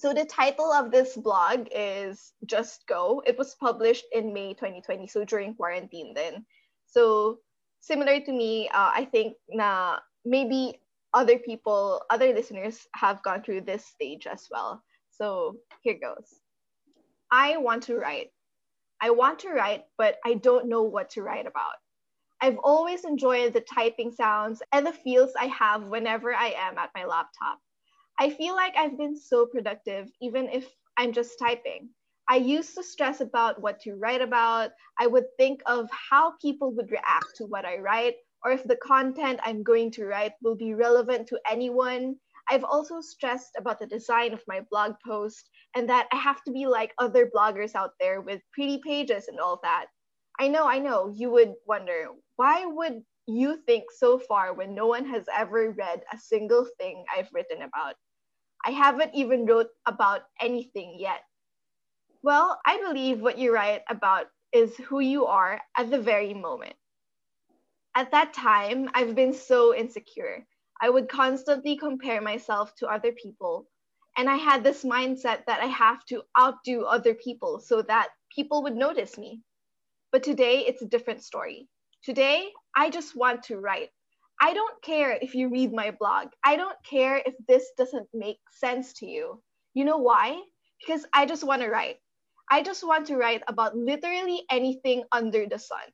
So 0.00 0.14
the 0.14 0.24
title 0.24 0.72
of 0.72 0.90
this 0.90 1.14
blog 1.14 1.68
is 1.70 2.32
Just 2.46 2.86
Go. 2.86 3.22
It 3.26 3.36
was 3.36 3.54
published 3.56 4.06
in 4.12 4.32
May 4.32 4.54
2020, 4.54 5.06
so 5.06 5.26
during 5.26 5.54
quarantine 5.54 6.14
then. 6.14 6.46
So 6.86 7.40
similar 7.80 8.18
to 8.18 8.32
me, 8.32 8.70
uh, 8.70 8.92
I 8.94 9.04
think 9.04 9.36
na 9.50 9.98
maybe 10.24 10.80
other 11.12 11.38
people, 11.38 12.00
other 12.08 12.32
listeners 12.32 12.86
have 12.94 13.22
gone 13.22 13.42
through 13.42 13.60
this 13.68 13.84
stage 13.84 14.26
as 14.26 14.48
well. 14.50 14.82
So 15.10 15.56
here 15.82 15.98
goes. 16.00 16.32
I 17.30 17.58
want 17.58 17.82
to 17.82 17.96
write. 17.96 18.32
I 19.02 19.10
want 19.10 19.40
to 19.40 19.50
write, 19.50 19.84
but 19.98 20.16
I 20.24 20.32
don't 20.32 20.70
know 20.70 20.82
what 20.82 21.10
to 21.10 21.22
write 21.22 21.46
about. 21.46 21.76
I've 22.40 22.58
always 22.64 23.04
enjoyed 23.04 23.52
the 23.52 23.60
typing 23.60 24.12
sounds 24.12 24.62
and 24.72 24.86
the 24.86 24.94
feels 24.94 25.32
I 25.38 25.48
have 25.48 25.82
whenever 25.82 26.32
I 26.32 26.54
am 26.56 26.78
at 26.78 26.88
my 26.94 27.04
laptop. 27.04 27.60
I 28.20 28.28
feel 28.28 28.54
like 28.54 28.74
I've 28.76 28.98
been 28.98 29.16
so 29.16 29.46
productive, 29.46 30.10
even 30.20 30.50
if 30.50 30.68
I'm 30.98 31.10
just 31.10 31.38
typing. 31.38 31.88
I 32.28 32.36
used 32.36 32.74
to 32.76 32.82
stress 32.82 33.22
about 33.22 33.62
what 33.62 33.80
to 33.80 33.94
write 33.94 34.20
about. 34.20 34.72
I 34.98 35.06
would 35.06 35.24
think 35.38 35.62
of 35.64 35.88
how 35.90 36.34
people 36.40 36.70
would 36.74 36.90
react 36.90 37.34
to 37.36 37.46
what 37.46 37.64
I 37.64 37.78
write, 37.78 38.16
or 38.44 38.52
if 38.52 38.62
the 38.62 38.76
content 38.76 39.40
I'm 39.42 39.62
going 39.62 39.90
to 39.92 40.04
write 40.04 40.32
will 40.42 40.54
be 40.54 40.74
relevant 40.74 41.28
to 41.28 41.40
anyone. 41.50 42.16
I've 42.50 42.62
also 42.62 43.00
stressed 43.00 43.52
about 43.56 43.78
the 43.78 43.86
design 43.86 44.34
of 44.34 44.44
my 44.46 44.60
blog 44.70 44.96
post 45.02 45.48
and 45.74 45.88
that 45.88 46.06
I 46.12 46.16
have 46.16 46.44
to 46.44 46.52
be 46.52 46.66
like 46.66 46.92
other 46.98 47.30
bloggers 47.34 47.74
out 47.74 47.92
there 47.98 48.20
with 48.20 48.42
pretty 48.52 48.82
pages 48.84 49.28
and 49.28 49.40
all 49.40 49.60
that. 49.62 49.86
I 50.38 50.48
know, 50.48 50.68
I 50.68 50.78
know, 50.78 51.10
you 51.16 51.30
would 51.30 51.54
wonder 51.66 52.08
why 52.36 52.66
would 52.66 53.02
you 53.26 53.62
think 53.64 53.84
so 53.90 54.18
far 54.18 54.52
when 54.52 54.74
no 54.74 54.86
one 54.86 55.06
has 55.06 55.24
ever 55.34 55.70
read 55.70 56.02
a 56.12 56.18
single 56.18 56.66
thing 56.78 57.04
I've 57.16 57.30
written 57.32 57.62
about? 57.62 57.94
I 58.64 58.70
haven't 58.70 59.14
even 59.14 59.46
wrote 59.46 59.70
about 59.86 60.22
anything 60.40 60.96
yet. 60.98 61.22
Well, 62.22 62.60
I 62.66 62.80
believe 62.80 63.20
what 63.20 63.38
you 63.38 63.52
write 63.54 63.82
about 63.88 64.26
is 64.52 64.76
who 64.76 65.00
you 65.00 65.26
are 65.26 65.60
at 65.76 65.90
the 65.90 66.00
very 66.00 66.34
moment. 66.34 66.74
At 67.94 68.10
that 68.12 68.34
time, 68.34 68.90
I've 68.94 69.14
been 69.14 69.32
so 69.32 69.74
insecure. 69.74 70.46
I 70.80 70.90
would 70.90 71.08
constantly 71.08 71.76
compare 71.76 72.20
myself 72.20 72.74
to 72.76 72.88
other 72.88 73.12
people. 73.12 73.66
And 74.16 74.28
I 74.28 74.36
had 74.36 74.62
this 74.62 74.84
mindset 74.84 75.44
that 75.46 75.60
I 75.60 75.66
have 75.66 76.04
to 76.06 76.22
outdo 76.38 76.84
other 76.84 77.14
people 77.14 77.60
so 77.60 77.82
that 77.82 78.10
people 78.34 78.62
would 78.62 78.76
notice 78.76 79.16
me. 79.16 79.42
But 80.12 80.22
today, 80.22 80.60
it's 80.66 80.82
a 80.82 80.88
different 80.88 81.22
story. 81.22 81.68
Today, 82.02 82.50
I 82.74 82.90
just 82.90 83.16
want 83.16 83.42
to 83.44 83.58
write. 83.58 83.90
I 84.40 84.54
don't 84.54 84.82
care 84.82 85.12
if 85.20 85.34
you 85.34 85.48
read 85.50 85.72
my 85.72 85.90
blog. 85.92 86.28
I 86.44 86.56
don't 86.56 86.76
care 86.88 87.20
if 87.24 87.34
this 87.46 87.70
doesn't 87.76 88.08
make 88.14 88.38
sense 88.52 88.94
to 88.94 89.06
you. 89.06 89.42
You 89.74 89.84
know 89.84 89.98
why? 89.98 90.40
Because 90.80 91.04
I 91.12 91.26
just 91.26 91.44
want 91.44 91.60
to 91.62 91.68
write. 91.68 91.96
I 92.50 92.62
just 92.62 92.82
want 92.82 93.06
to 93.08 93.16
write 93.16 93.42
about 93.46 93.76
literally 93.76 94.42
anything 94.50 95.04
under 95.12 95.46
the 95.46 95.58
sun. 95.58 95.84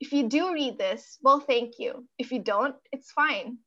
If 0.00 0.12
you 0.12 0.28
do 0.28 0.54
read 0.54 0.78
this, 0.78 1.18
well, 1.22 1.40
thank 1.40 1.78
you. 1.78 2.06
If 2.18 2.30
you 2.30 2.38
don't, 2.38 2.76
it's 2.92 3.10
fine. 3.10 3.58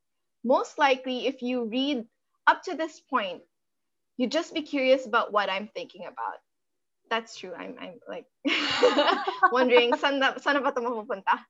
Most 0.43 0.79
likely, 0.79 1.27
if 1.27 1.41
you 1.41 1.65
read 1.65 2.05
up 2.47 2.63
to 2.63 2.75
this 2.75 3.01
point, 3.01 3.43
you 4.17 4.27
just 4.27 4.53
be 4.53 4.61
curious 4.61 5.05
about 5.05 5.33
what 5.33 5.49
I'm 5.49 5.69
thinking 5.75 6.07
about. 6.07 6.39
That's 7.09 7.37
true. 7.37 7.53
I'm, 7.53 7.75
I'm 7.79 7.99
like 8.07 8.25
wondering, 9.51 9.91
saan 9.99 10.23
na, 10.23 10.39
saan 10.39 10.63
ba 10.63 10.71
mapupunta? 10.71 11.43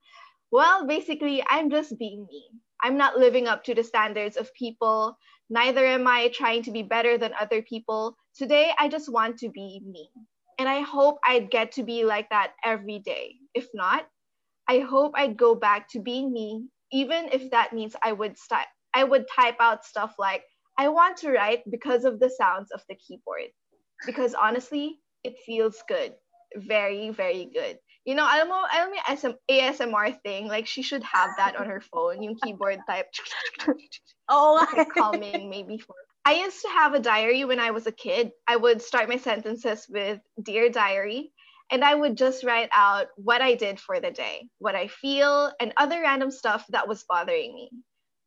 Well, 0.51 0.87
basically, 0.87 1.43
I'm 1.47 1.69
just 1.69 1.95
being 1.97 2.27
me. 2.27 2.43
I'm 2.83 2.97
not 2.97 3.17
living 3.17 3.47
up 3.47 3.63
to 3.65 3.75
the 3.75 3.83
standards 3.83 4.37
of 4.37 4.53
people. 4.53 5.17
Neither 5.49 5.85
am 5.85 6.07
I 6.07 6.29
trying 6.29 6.63
to 6.63 6.71
be 6.71 6.83
better 6.83 7.17
than 7.17 7.33
other 7.39 7.61
people. 7.61 8.15
Today, 8.35 8.71
I 8.79 8.89
just 8.89 9.11
want 9.11 9.37
to 9.39 9.49
be 9.49 9.81
me. 9.85 10.09
And 10.59 10.69
I 10.69 10.81
hope 10.81 11.19
I'd 11.25 11.51
get 11.51 11.73
to 11.73 11.83
be 11.83 12.03
like 12.05 12.29
that 12.29 12.53
every 12.63 12.99
day. 12.99 13.35
If 13.53 13.67
not, 13.73 14.07
I 14.67 14.79
hope 14.79 15.13
I'd 15.15 15.37
go 15.37 15.55
back 15.55 15.89
to 15.89 15.99
being 15.99 16.31
me, 16.31 16.67
even 16.91 17.29
if 17.31 17.51
that 17.51 17.73
means 17.73 17.95
I 18.01 18.13
would 18.13 18.37
st- 18.37 18.67
I 18.93 19.03
would 19.03 19.25
type 19.27 19.57
out 19.59 19.85
stuff 19.85 20.15
like, 20.19 20.43
I 20.77 20.89
want 20.89 21.17
to 21.17 21.31
write 21.31 21.63
because 21.69 22.05
of 22.05 22.19
the 22.19 22.29
sounds 22.29 22.71
of 22.71 22.81
the 22.89 22.95
keyboard. 22.95 23.49
Because 24.05 24.33
honestly, 24.33 24.99
it 25.23 25.37
feels 25.45 25.83
good. 25.87 26.13
Very, 26.55 27.09
very 27.11 27.45
good. 27.53 27.79
You 28.05 28.15
know, 28.15 28.25
alam 28.25 28.49
mo, 28.49 28.57
alam 28.73 28.89
mo 28.89 28.95
yung 28.97 29.17
SM, 29.17 29.33
ASMR 29.49 30.21
thing, 30.23 30.47
like 30.47 30.65
she 30.65 30.81
should 30.81 31.03
have 31.03 31.29
that 31.37 31.55
on 31.55 31.67
her 31.67 31.81
phone, 31.81 32.23
yung 32.23 32.35
keyboard 32.35 32.79
type. 32.87 33.07
Oh, 34.33 34.65
like 34.71 34.87
calming 34.87 35.49
maybe 35.49 35.77
for 35.77 35.93
I 36.23 36.35
used 36.35 36.61
to 36.61 36.69
have 36.69 36.93
a 36.93 36.99
diary 36.99 37.43
when 37.45 37.59
I 37.59 37.71
was 37.71 37.87
a 37.87 37.91
kid. 37.91 38.31
I 38.47 38.55
would 38.55 38.81
start 38.81 39.09
my 39.09 39.17
sentences 39.17 39.87
with 39.89 40.19
Dear 40.41 40.69
Diary, 40.69 41.33
and 41.71 41.83
I 41.83 41.95
would 41.95 42.15
just 42.15 42.43
write 42.43 42.69
out 42.71 43.07
what 43.15 43.41
I 43.41 43.55
did 43.55 43.79
for 43.79 43.99
the 43.99 44.11
day, 44.11 44.47
what 44.59 44.75
I 44.75 44.87
feel, 44.87 45.51
and 45.59 45.73
other 45.77 46.01
random 46.01 46.29
stuff 46.29 46.65
that 46.69 46.87
was 46.87 47.03
bothering 47.09 47.55
me. 47.55 47.71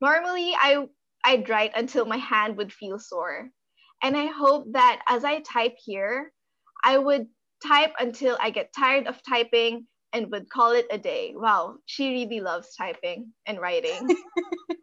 Normally, 0.00 0.54
I, 0.54 0.88
I'd 1.24 1.48
write 1.48 1.72
until 1.76 2.04
my 2.04 2.16
hand 2.16 2.56
would 2.56 2.72
feel 2.72 2.98
sore. 2.98 3.48
And 4.02 4.16
I 4.16 4.26
hope 4.26 4.72
that 4.72 5.00
as 5.08 5.24
I 5.24 5.40
type 5.40 5.76
here, 5.78 6.32
I 6.84 6.98
would 6.98 7.28
type 7.66 7.92
until 7.98 8.36
I 8.40 8.50
get 8.50 8.72
tired 8.76 9.06
of 9.06 9.20
typing 9.28 9.86
and 10.12 10.30
would 10.30 10.48
call 10.48 10.72
it 10.72 10.86
a 10.90 10.98
day. 10.98 11.32
Wow, 11.36 11.76
she 11.86 12.12
really 12.12 12.40
loves 12.40 12.74
typing 12.76 13.32
and 13.46 13.60
writing. 13.60 14.08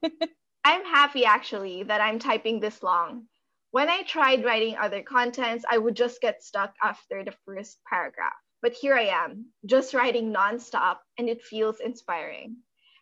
I'm 0.64 0.86
happy 0.86 1.26
actually 1.26 1.84
that 1.84 2.02
I'm 2.02 2.20
typing 2.20 2.60
this 2.60 2.84
long. 2.84 3.28
When 3.72 3.90
I 3.90 4.04
tried 4.04 4.44
writing 4.44 4.76
other 4.78 5.02
contents, 5.02 5.64
I 5.70 5.78
would 5.78 5.96
just 5.96 6.20
get 6.22 6.44
stuck 6.44 6.74
after 6.84 7.24
the 7.24 7.34
first 7.46 7.80
paragraph. 7.90 8.34
But 8.62 8.74
here 8.74 8.96
I 8.96 9.06
am, 9.06 9.46
just 9.66 9.94
writing 9.94 10.34
nonstop, 10.34 10.98
and 11.18 11.30
it 11.30 11.42
feels 11.42 11.80
inspiring. 11.80 12.58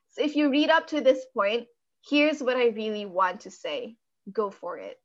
So 0.09 0.23
if 0.23 0.35
you 0.35 0.49
read 0.49 0.69
up 0.69 0.87
to 0.87 1.01
this 1.01 1.25
point, 1.35 1.67
here's 2.07 2.41
what 2.41 2.55
I 2.55 2.67
really 2.67 3.05
want 3.05 3.41
to 3.41 3.51
say 3.51 3.95
go 4.31 4.51
for 4.51 4.77
it. 4.77 4.97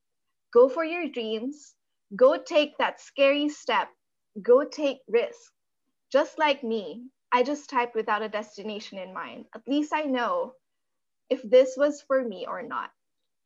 Go 0.53 0.69
for 0.69 0.85
your 0.85 1.09
dreams. 1.09 1.75
Go 2.15 2.37
take 2.37 2.77
that 2.79 3.01
scary 3.01 3.49
step. 3.49 3.89
Go 4.41 4.65
take 4.65 4.99
risks. 5.09 5.51
Just 6.11 6.39
like 6.39 6.63
me, 6.63 7.07
I 7.33 7.43
just 7.43 7.71
typed 7.71 7.95
without 7.95 8.23
a 8.23 8.29
destination 8.29 8.99
in 8.99 9.15
mind. 9.15 9.47
At 9.55 9.67
least 9.67 9.93
I 9.93 10.03
know 10.03 10.55
if 11.31 11.43
this 11.43 11.75
was 11.77 12.03
for 12.07 12.23
me 12.23 12.47
or 12.47 12.63
not. 12.63 12.91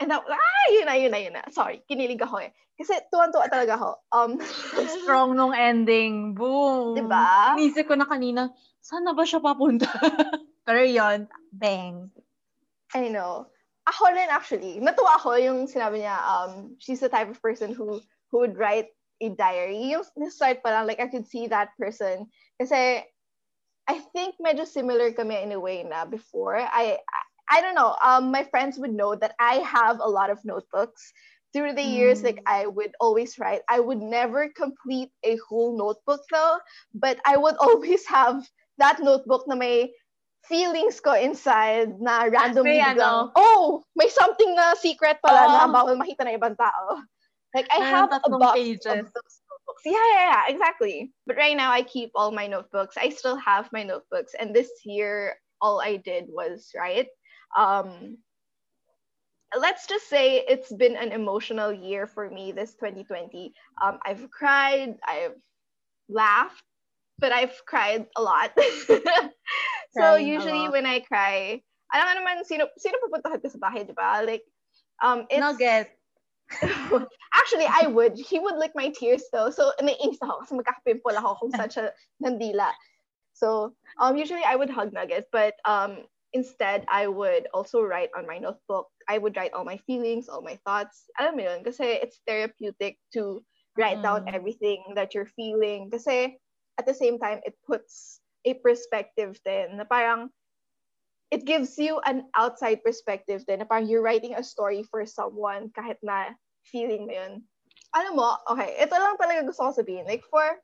And 0.01 0.11
that, 0.11 0.23
ah, 0.23 0.67
yun 0.71 0.87
na, 0.87 0.95
yun 0.95 1.11
na, 1.11 1.19
yun 1.19 1.33
na. 1.33 1.43
Sorry, 1.51 1.83
kinilig 1.91 2.23
ako 2.23 2.39
eh. 2.39 2.55
Kasi 2.79 2.95
tuwan-tuwa 3.11 3.51
talaga 3.51 3.75
ako. 3.75 3.91
Um, 4.15 4.33
Strong 5.03 5.35
nung 5.35 5.51
ending. 5.51 6.39
Boom. 6.39 6.95
Diba? 6.95 7.59
Inisip 7.59 7.91
ko 7.91 7.99
na 7.99 8.07
kanina, 8.07 8.55
saan 8.79 9.03
na 9.03 9.17
ba 9.17 9.27
siya 9.27 9.43
papunta? 9.43 9.91
Pero 10.69 10.85
yun, 10.87 11.27
bang. 11.51 12.07
I 12.95 13.11
know. 13.11 13.51
Ako 13.89 14.13
rin 14.13 14.29
actually. 14.31 14.79
Natuwa 14.79 15.17
ako 15.17 15.35
yung 15.41 15.67
sinabi 15.67 16.05
niya, 16.05 16.21
um, 16.21 16.77
she's 16.79 17.01
the 17.01 17.09
type 17.09 17.33
of 17.33 17.41
person 17.41 17.73
who 17.73 18.05
who 18.29 18.45
would 18.45 18.61
write 18.61 18.93
a 19.21 19.29
diary. 19.31 19.95
Yung 19.95 20.31
start 20.31 20.63
pa 20.63 20.71
lang, 20.71 20.87
like 20.87 21.01
I 21.01 21.09
could 21.09 21.27
see 21.27 21.47
that 21.49 21.75
person. 21.79 22.27
Kasi 22.61 23.05
I 23.89 23.97
think 24.13 24.37
medyo 24.37 24.67
similar 24.67 25.13
kami 25.13 25.43
in 25.43 25.53
a 25.53 25.61
way 25.61 25.83
na 25.83 26.05
before. 26.05 26.61
I 26.61 27.01
I 27.49 27.65
don't 27.65 27.75
know. 27.75 27.97
Um, 28.05 28.31
my 28.31 28.45
friends 28.45 28.77
would 28.79 28.93
know 28.93 29.17
that 29.17 29.33
I 29.41 29.65
have 29.65 30.01
a 30.01 30.09
lot 30.09 30.31
of 30.31 30.45
notebooks. 30.45 31.13
Through 31.57 31.81
the 31.81 31.83
years, 31.83 32.21
like 32.21 32.45
I 32.45 32.69
would 32.69 32.93
always 33.01 33.41
write. 33.41 33.65
I 33.73 33.81
would 33.81 34.05
never 34.05 34.53
complete 34.53 35.09
a 35.25 35.41
whole 35.49 35.73
notebook 35.73 36.21
though, 36.29 36.61
but 36.93 37.17
I 37.25 37.41
would 37.41 37.57
always 37.65 38.05
have 38.05 38.45
that 38.77 39.01
notebook 39.01 39.49
na 39.49 39.57
may 39.57 39.97
feelings 40.45 41.01
ko 41.01 41.17
inside 41.17 42.01
na 42.01 42.29
randomly 42.29 42.79
May 42.79 42.85
biglang, 42.85 43.33
ano? 43.33 43.33
oh, 43.37 43.83
may 43.97 44.13
something 44.13 44.53
na 44.57 44.77
secret 44.77 45.25
pala 45.25 45.49
na 45.49 45.65
Oo. 45.69 45.73
bawal 45.73 45.97
makita 45.97 46.29
ng 46.29 46.37
ibang 46.37 46.57
tao. 46.57 47.01
Like 47.55 47.67
I 47.73 47.85
have 47.85 48.13
a 48.13 48.31
box 48.31 48.59
pages. 48.59 48.87
of 48.87 49.09
those 49.13 49.37
notebooks. 49.49 49.83
Yeah, 49.85 49.93
yeah, 49.93 50.31
yeah, 50.31 50.43
exactly. 50.49 51.13
But 51.27 51.37
right 51.37 51.57
now 51.57 51.73
I 51.73 51.83
keep 51.83 52.11
all 52.15 52.31
my 52.31 52.47
notebooks. 52.47 52.97
I 52.97 53.09
still 53.09 53.37
have 53.37 53.69
my 53.73 53.83
notebooks, 53.83 54.35
and 54.39 54.55
this 54.55 54.71
year 54.85 55.37
all 55.61 55.81
I 55.81 55.97
did 55.97 56.27
was 56.29 56.71
write. 56.77 57.09
Um, 57.57 58.19
let's 59.57 59.87
just 59.87 60.09
say 60.09 60.45
it's 60.47 60.73
been 60.73 60.97
an 60.97 61.13
emotional 61.13 61.73
year 61.73 62.07
for 62.07 62.29
me 62.29 62.53
this 62.53 62.75
2020. 62.75 63.53
Um, 63.83 63.99
I've 64.05 64.31
cried, 64.31 64.97
I've 65.07 65.35
laughed, 66.09 66.63
but 67.19 67.33
I've 67.33 67.57
cried 67.67 68.07
a 68.17 68.23
lot. 68.23 68.53
so 69.97 70.17
usually 70.17 70.69
lot. 70.69 70.73
when 70.73 70.87
I 70.87 71.01
cry, 71.01 71.63
alam 71.93 72.21
naman 72.21 72.45
sino 72.45 72.69
sino 72.77 73.01
pupunta 73.01 73.33
ka 73.33 73.49
sa 73.49 73.59
bahay, 73.59 73.87
di 73.89 73.97
ba? 73.97 74.21
Like 74.21 74.45
um 75.01 75.25
it's 75.33 75.41
Nugget. 75.41 75.98
Actually, 77.35 77.69
I 77.69 77.87
would. 77.87 78.17
He 78.17 78.39
would 78.39 78.57
lick 78.57 78.73
my 78.75 78.89
tears 78.89 79.25
though. 79.33 79.51
So, 79.51 79.73
naiinis 79.81 80.21
ako 80.23 80.45
kasi 80.45 80.53
magkakapimple 80.57 81.17
ako 81.17 81.31
kung 81.45 81.53
saan 81.53 81.71
siya 81.71 81.85
nandila. 82.25 82.73
So, 83.37 83.75
um, 84.01 84.17
usually 84.17 84.43
I 84.43 84.57
would 84.57 84.71
hug 84.71 84.93
Nuggets, 84.93 85.29
but 85.31 85.55
um, 85.65 86.09
instead, 86.33 86.85
I 86.91 87.07
would 87.07 87.47
also 87.55 87.83
write 87.83 88.11
on 88.17 88.27
my 88.27 88.39
notebook. 88.39 88.89
I 89.09 89.19
would 89.19 89.37
write 89.37 89.53
all 89.53 89.65
my 89.65 89.79
feelings, 89.87 90.29
all 90.29 90.43
my 90.43 90.59
thoughts. 90.67 91.07
Alam 91.21 91.37
mo 91.37 91.43
yun, 91.47 91.61
kasi 91.65 92.03
it's 92.03 92.21
therapeutic 92.27 92.99
to 93.15 93.45
write 93.79 94.03
down 94.03 94.27
Mm. 94.27 94.35
everything 94.35 94.83
that 94.99 95.15
you're 95.15 95.31
feeling. 95.39 95.87
Kasi 95.89 96.35
at 96.81 96.87
the 96.87 96.95
same 96.97 97.19
time, 97.23 97.39
it 97.47 97.55
puts 97.63 98.21
a 98.45 98.59
perspective 98.59 99.39
din 99.47 99.79
na 99.79 99.87
parang 99.87 100.31
it 101.31 101.45
gives 101.45 101.77
you 101.77 102.01
an 102.09 102.25
outside 102.37 102.81
perspective 102.83 103.45
din 103.45 103.61
na 103.61 103.69
parang 103.69 103.87
you're 103.87 104.05
writing 104.05 104.35
a 104.35 104.43
story 104.45 104.83
for 104.83 105.05
someone 105.05 105.69
kahit 105.77 106.01
na 106.01 106.33
feeling 106.65 107.05
mo 107.05 107.13
yun. 107.13 107.45
Alam 107.97 108.17
mo, 108.17 108.37
okay, 108.49 108.77
ito 108.81 108.93
lang 108.97 109.17
talaga 109.21 109.45
gusto 109.49 109.69
ko 109.69 109.73
sabihin. 109.73 110.09
Like 110.09 110.25
for, 110.29 110.61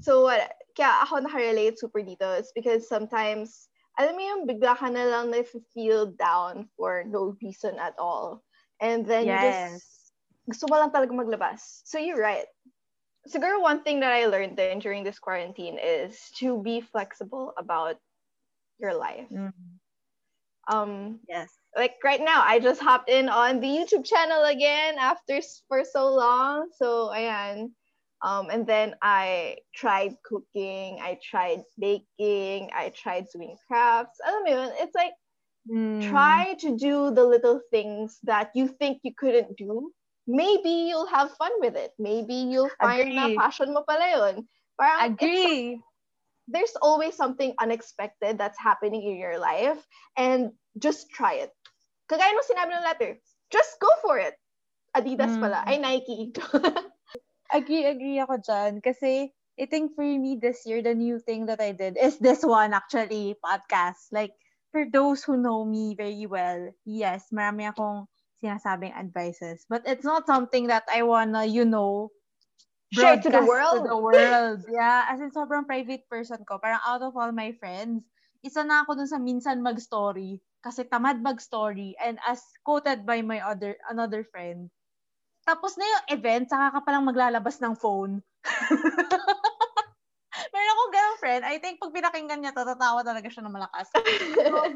so 0.00 0.24
what, 0.28 0.56
kaya 0.76 1.04
ako 1.04 1.20
nakarelate 1.24 1.76
super 1.76 2.00
dito 2.00 2.24
is 2.40 2.52
because 2.52 2.88
sometimes, 2.88 3.68
alam 3.96 4.16
mo 4.16 4.22
yung 4.24 4.42
bigla 4.44 4.76
ka 4.76 4.88
na 4.92 5.08
lang 5.08 5.32
na 5.32 5.40
feel 5.72 6.12
down 6.20 6.68
for 6.76 7.04
no 7.04 7.36
reason 7.40 7.76
at 7.80 7.96
all. 7.96 8.44
And 8.80 9.04
then 9.08 9.28
you 9.28 9.36
Yes. 9.36 9.40
just, 9.40 10.12
gusto 10.48 10.68
mo 10.68 10.76
lang 10.76 10.92
talaga 10.92 11.16
maglabas. 11.16 11.80
So 11.84 11.96
you're 11.96 12.20
right. 12.20 12.44
Siguro 13.28 13.60
one 13.60 13.82
thing 13.82 14.00
that 14.00 14.12
I 14.12 14.28
learned 14.28 14.56
then 14.56 14.78
during 14.78 15.02
this 15.02 15.18
quarantine 15.18 15.80
is 15.80 16.20
to 16.38 16.62
be 16.62 16.80
flexible 16.80 17.52
about 17.58 17.96
your 18.78 18.94
life. 18.94 19.32
Mm. 19.32 19.80
Um, 20.68 21.20
Yes. 21.28 21.58
like 21.76 21.96
right 22.04 22.20
now, 22.20 22.42
I 22.44 22.58
just 22.60 22.80
hopped 22.80 23.10
in 23.10 23.28
on 23.28 23.60
the 23.60 23.66
YouTube 23.68 24.04
channel 24.04 24.44
again 24.44 24.96
after 24.98 25.40
for 25.68 25.84
so 25.84 26.12
long. 26.14 26.70
So 26.76 27.08
ayan. 27.12 27.72
Um, 28.22 28.48
and 28.50 28.66
then 28.66 28.96
I 29.02 29.58
tried 29.74 30.16
cooking, 30.24 30.98
I 31.00 31.18
tried 31.22 31.62
baking, 31.78 32.70
I 32.74 32.90
tried 32.96 33.26
doing 33.32 33.56
crafts. 33.68 34.18
Alam 34.26 34.42
mo 34.44 34.50
yun, 34.50 34.72
it's 34.80 34.94
like 34.94 35.12
Mm. 35.68 36.00
Try 36.00 36.54
to 36.60 36.76
do 36.76 37.10
the 37.10 37.24
little 37.24 37.60
things 37.70 38.18
that 38.24 38.50
you 38.54 38.68
think 38.68 39.00
you 39.02 39.12
couldn't 39.16 39.56
do. 39.56 39.92
Maybe 40.26 40.70
you'll 40.88 41.06
have 41.06 41.32
fun 41.36 41.52
with 41.60 41.76
it. 41.76 41.92
Maybe 41.98 42.34
you'll 42.34 42.70
find 42.80 43.14
na 43.14 43.28
passion 43.36 43.72
mo 43.72 43.82
pala 43.88 44.08
yun. 44.10 44.48
Parang 44.78 45.12
Agree. 45.12 45.80
There's 46.48 46.74
always 46.82 47.16
something 47.16 47.54
unexpected 47.60 48.38
that's 48.38 48.58
happening 48.58 49.02
in 49.02 49.16
your 49.18 49.38
life 49.38 49.78
and 50.16 50.52
just 50.78 51.10
try 51.10 51.34
it. 51.44 51.50
Kagaya 52.10 52.32
nung 52.34 52.46
sinabi 52.46 52.72
ng 52.78 52.84
letter, 52.86 53.12
just 53.50 53.78
go 53.80 53.88
for 54.02 54.18
it. 54.18 54.34
Adidas 54.96 55.36
Mm. 55.36 55.42
pala. 55.42 55.60
Ay, 55.66 55.78
Nike. 55.78 56.32
Agree, 57.54 57.86
agree 57.86 58.18
ako 58.18 58.42
dyan. 58.42 58.82
Kasi, 58.82 59.30
I 59.58 59.64
think 59.70 59.94
for 59.94 60.02
me 60.04 60.34
this 60.40 60.66
year, 60.66 60.82
the 60.82 60.94
new 60.94 61.18
thing 61.22 61.46
that 61.46 61.62
I 61.62 61.72
did 61.72 61.94
is 61.98 62.18
this 62.18 62.42
one 62.42 62.74
actually, 62.74 63.38
podcast. 63.38 64.10
Like, 64.10 64.34
for 64.74 64.84
those 64.90 65.22
who 65.22 65.38
know 65.38 65.64
me 65.64 65.94
very 65.94 66.26
well, 66.26 66.70
yes, 66.84 67.30
marami 67.30 67.70
akong 67.70 68.10
sinasabing 68.42 68.92
advices. 68.98 69.64
But 69.70 69.86
it's 69.86 70.04
not 70.04 70.26
something 70.26 70.68
that 70.68 70.84
I 70.90 71.02
wanna, 71.06 71.46
you 71.46 71.64
know, 71.64 72.10
Share 72.94 73.18
to 73.18 73.30
the 73.30 73.42
world. 73.42 73.82
To 73.82 73.90
the 73.90 73.98
world. 74.10 74.62
yeah, 74.70 75.10
as 75.10 75.18
in 75.18 75.34
sobrang 75.34 75.66
private 75.66 76.06
person 76.06 76.38
ko. 76.46 76.62
Parang 76.62 76.82
out 76.86 77.02
of 77.02 77.18
all 77.18 77.34
my 77.34 77.50
friends, 77.58 78.06
isa 78.46 78.62
na 78.62 78.86
ako 78.86 79.02
dun 79.02 79.10
sa 79.10 79.18
minsan 79.18 79.64
mag-story. 79.64 80.38
Kasi 80.62 80.86
tamad 80.86 81.18
mag-story. 81.18 81.98
And 81.98 82.22
as 82.22 82.38
quoted 82.62 83.02
by 83.02 83.26
my 83.26 83.42
other, 83.42 83.74
another 83.90 84.22
friend, 84.22 84.70
tapos 85.46 85.78
na 85.78 85.86
yung 85.86 86.18
event, 86.18 86.50
saka 86.50 86.74
ka 86.74 86.80
palang 86.82 87.06
maglalabas 87.06 87.62
ng 87.62 87.78
phone. 87.78 88.18
Meron 90.52 90.72
akong 90.74 90.92
ganong 90.92 91.22
friend. 91.22 91.42
I 91.46 91.62
think 91.62 91.78
pag 91.78 91.94
pinakinggan 91.94 92.42
niya 92.42 92.50
to, 92.50 92.66
tatawa 92.66 93.06
talaga 93.06 93.30
siya 93.30 93.46
ng 93.46 93.54
malakas. 93.54 93.86
So, 93.94 94.02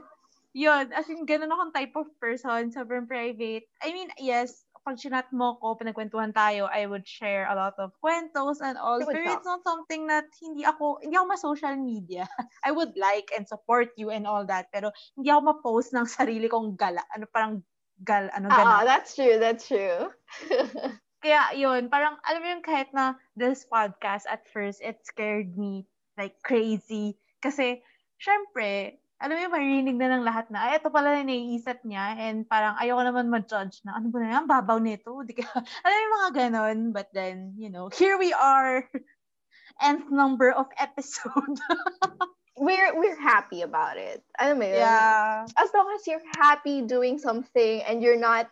yun. 0.55 0.95
As 0.95 1.11
in, 1.11 1.27
ganun 1.27 1.51
akong 1.51 1.75
type 1.75 1.95
of 1.99 2.07
person. 2.23 2.71
Sobrang 2.71 3.11
private. 3.11 3.67
I 3.83 3.91
mean, 3.91 4.15
yes, 4.23 4.63
pag 4.81 4.97
sinat 4.97 5.29
mo 5.31 5.61
ko, 5.61 5.77
pinagkwentuhan 5.77 6.33
tayo, 6.33 6.65
I 6.69 6.89
would 6.89 7.05
share 7.05 7.45
a 7.47 7.55
lot 7.55 7.77
of 7.77 7.93
kwentos 8.01 8.65
and 8.65 8.81
all. 8.81 9.01
Pero 9.05 9.21
talk. 9.25 9.37
it's 9.37 9.49
not 9.49 9.63
something 9.65 10.09
that 10.09 10.27
hindi 10.41 10.65
ako, 10.65 11.01
hindi 11.05 11.17
ako 11.17 11.27
ma-social 11.29 11.77
media. 11.77 12.25
I 12.67 12.73
would 12.73 12.97
like 12.97 13.29
and 13.37 13.45
support 13.45 13.93
you 14.01 14.09
and 14.09 14.25
all 14.25 14.45
that. 14.49 14.73
Pero 14.73 14.93
hindi 15.17 15.29
ako 15.29 15.41
ma-post 15.53 15.93
ng 15.93 16.09
sarili 16.09 16.49
kong 16.49 16.81
gala. 16.81 17.05
Ano 17.13 17.29
parang 17.29 17.61
gal, 18.01 18.33
ano, 18.33 18.49
Ah, 18.49 18.57
ganap. 18.57 18.89
that's 18.89 19.13
true. 19.13 19.37
That's 19.37 19.69
true. 19.69 20.09
Kaya 21.25 21.53
yun, 21.53 21.93
parang 21.93 22.17
alam 22.25 22.41
mo 22.41 22.49
yung 22.49 22.65
kahit 22.65 22.89
na 22.97 23.21
this 23.37 23.69
podcast 23.69 24.25
at 24.25 24.49
first, 24.49 24.81
it 24.81 25.05
scared 25.05 25.53
me 25.61 25.85
like 26.17 26.41
crazy. 26.41 27.21
Kasi, 27.45 27.85
syempre, 28.17 29.00
alam 29.21 29.37
mo 29.37 29.41
yung 29.45 29.53
marinig 29.53 29.97
na 30.01 30.17
ng 30.17 30.25
lahat 30.25 30.49
na, 30.49 30.73
ay, 30.73 30.81
ito 30.81 30.89
pala 30.89 31.13
na 31.13 31.29
naiisip 31.29 31.85
niya 31.85 32.17
and 32.17 32.49
parang 32.49 32.73
ayoko 32.81 33.05
naman 33.05 33.29
ma-judge 33.29 33.85
na, 33.85 34.01
ano 34.01 34.09
ba 34.09 34.19
na 34.25 34.33
yan, 34.33 34.45
babaw 34.49 34.81
nito. 34.81 35.13
Di 35.29 35.37
ka, 35.37 35.45
alam 35.85 35.93
mo 35.93 36.01
yung 36.01 36.17
mga 36.17 36.31
ganon. 36.33 36.79
But 36.97 37.13
then, 37.13 37.53
you 37.61 37.69
know, 37.69 37.93
here 37.93 38.17
we 38.17 38.33
are. 38.33 38.89
Nth 39.81 40.09
number 40.09 40.49
of 40.53 40.69
episode. 40.77 41.57
we're 42.61 42.93
we're 42.93 43.17
happy 43.17 43.65
about 43.65 43.97
it. 43.97 44.21
Alam 44.37 44.61
mo 44.61 44.67
yun? 44.69 44.81
yeah. 44.85 45.49
As 45.57 45.73
long 45.73 45.89
as 45.97 46.05
you're 46.05 46.25
happy 46.37 46.85
doing 46.85 47.17
something 47.17 47.81
and 47.89 48.05
you're 48.05 48.21
not 48.21 48.49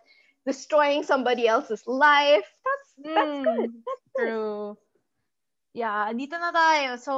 destroying 0.49 1.05
somebody 1.05 1.45
else's 1.45 1.85
life, 1.85 2.45
that's 2.65 2.89
that's 3.05 3.29
Mm, 3.29 3.45
good. 3.45 3.71
That's 3.85 4.05
good. 4.17 4.25
True. 4.25 4.61
Yeah, 5.73 6.09
dito 6.17 6.41
na 6.41 6.49
tayo. 6.49 6.97
So, 6.97 7.13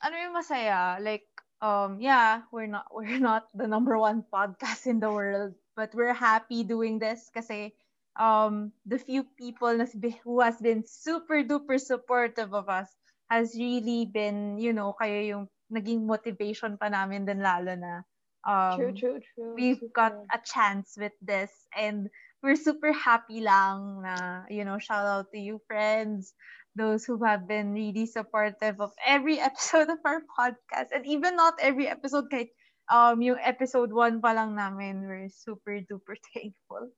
ano 0.00 0.14
yung 0.16 0.32
masaya? 0.32 0.96
Like, 0.96 1.28
um, 1.62 2.02
yeah, 2.02 2.42
we're 2.50 2.66
not 2.66 2.90
we're 2.92 3.22
not 3.22 3.48
the 3.54 3.66
number 3.66 3.96
one 3.96 4.26
podcast 4.26 4.86
in 4.86 5.00
the 5.00 5.10
world, 5.10 5.54
but 5.78 5.94
we're 5.94 6.12
happy 6.12 6.66
doing 6.66 6.98
this 6.98 7.30
kasi 7.32 7.72
um 8.20 8.68
the 8.84 9.00
few 9.00 9.24
people 9.40 9.72
who 10.20 10.40
has 10.44 10.60
been 10.60 10.84
super 10.84 11.40
duper 11.40 11.80
supportive 11.80 12.52
of 12.52 12.68
us 12.68 12.90
has 13.30 13.56
really 13.56 14.04
been, 14.04 14.58
you 14.60 14.74
know, 14.76 14.92
kayo 15.00 15.24
yung 15.24 15.44
naging 15.72 16.04
motivation 16.04 16.76
pa 16.76 16.92
namin 16.92 17.24
din 17.24 17.40
lalo 17.40 17.72
na 17.72 18.04
um 18.44 18.76
true, 18.76 18.92
true, 18.92 19.20
true. 19.32 19.54
we've 19.56 19.80
got 19.96 20.12
a 20.28 20.40
chance 20.44 21.00
with 21.00 21.16
this 21.24 21.48
and 21.72 22.12
we're 22.42 22.58
super 22.58 22.92
happy 22.92 23.40
lang 23.40 24.02
na, 24.02 24.42
you 24.50 24.66
know, 24.66 24.76
shout 24.76 25.06
out 25.06 25.30
to 25.32 25.38
you 25.38 25.62
friends, 25.70 26.34
those 26.76 27.04
who 27.04 27.22
have 27.24 27.46
been 27.48 27.72
really 27.72 28.06
supportive 28.06 28.80
of 28.80 28.92
every 29.04 29.38
episode 29.48 29.88
of 29.88 29.98
our 30.04 30.22
podcast 30.38 30.92
and 30.94 31.06
even 31.06 31.36
not 31.36 31.54
every 31.60 31.88
episode 31.88 32.30
kahit 32.32 32.50
um 32.90 33.20
yung 33.22 33.38
episode 33.40 33.92
1 33.92 34.20
pa 34.20 34.32
lang 34.32 34.56
namin, 34.56 35.04
we're 35.06 35.30
super 35.32 35.80
duper 35.84 36.16
thankful 36.34 36.90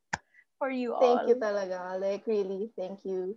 for 0.59 0.71
you 0.71 0.95
all. 0.95 1.03
Thank 1.03 1.29
you 1.29 1.37
talaga. 1.37 1.99
Like 1.99 2.27
really, 2.27 2.71
thank 2.79 3.05
you. 3.05 3.37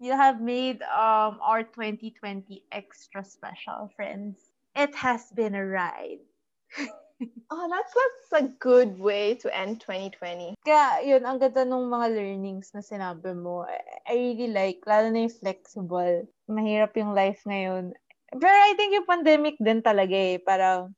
You 0.00 0.16
have 0.16 0.40
made 0.40 0.80
um 0.88 1.38
our 1.44 1.62
2020 1.62 2.64
extra 2.72 3.24
special, 3.24 3.92
friends. 3.94 4.40
It 4.74 4.94
has 4.96 5.28
been 5.34 5.54
a 5.54 5.64
ride. 5.66 6.24
Oh, 7.52 7.66
that's 7.68 7.92
that's 7.92 8.44
a 8.44 8.48
good 8.62 8.98
way 8.98 9.34
to 9.42 9.50
end 9.50 9.80
2020. 9.82 10.54
Kaya, 10.62 11.02
yun, 11.02 11.26
ang 11.26 11.42
ganda 11.42 11.66
nung 11.66 11.90
mga 11.90 12.14
learnings 12.14 12.70
na 12.70 12.78
sinabi 12.78 13.34
mo. 13.34 13.66
I, 13.66 14.14
really 14.14 14.54
like, 14.54 14.78
lalo 14.86 15.10
na 15.10 15.26
yung 15.26 15.34
flexible. 15.34 16.30
Mahirap 16.46 16.94
yung 16.94 17.10
life 17.10 17.42
ngayon. 17.44 17.90
Pero 18.38 18.54
I 18.54 18.72
think 18.78 18.94
yung 18.94 19.08
pandemic 19.10 19.58
din 19.58 19.82
talaga 19.82 20.14
eh. 20.14 20.38
Parang, 20.38 20.94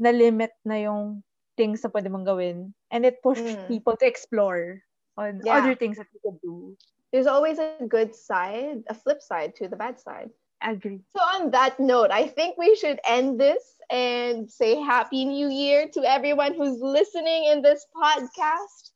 na-limit 0.00 0.52
na 0.66 0.78
yung 0.82 1.22
things 1.56 1.82
na 1.84 1.90
pwede 1.94 2.10
mong 2.10 2.26
gawin. 2.28 2.58
And 2.90 3.06
it 3.06 3.22
pushed 3.22 3.58
Mm. 3.58 3.66
people 3.70 3.96
to 3.98 4.06
explore 4.06 4.82
on 5.16 5.42
Yeah. 5.42 5.52
other 5.52 5.76
things 5.78 5.98
that 5.98 6.10
you 6.12 6.20
could 6.22 6.40
do. 6.42 6.76
There's 7.12 7.28
always 7.28 7.58
a 7.60 7.86
good 7.86 8.14
side, 8.16 8.84
a 8.88 8.94
flip 8.94 9.20
side 9.20 9.54
to 9.56 9.68
the 9.68 9.76
bad 9.76 10.00
side. 10.00 10.32
Agree. 10.62 11.00
So 11.16 11.22
on 11.22 11.50
that 11.50 11.80
note, 11.80 12.10
I 12.10 12.28
think 12.28 12.56
we 12.56 12.76
should 12.76 13.00
end 13.06 13.40
this 13.40 13.62
and 13.90 14.50
say 14.50 14.80
Happy 14.80 15.24
New 15.24 15.48
Year 15.48 15.88
to 15.92 16.04
everyone 16.04 16.54
who's 16.54 16.80
listening 16.80 17.46
in 17.46 17.62
this 17.62 17.84
podcast. 17.96 18.90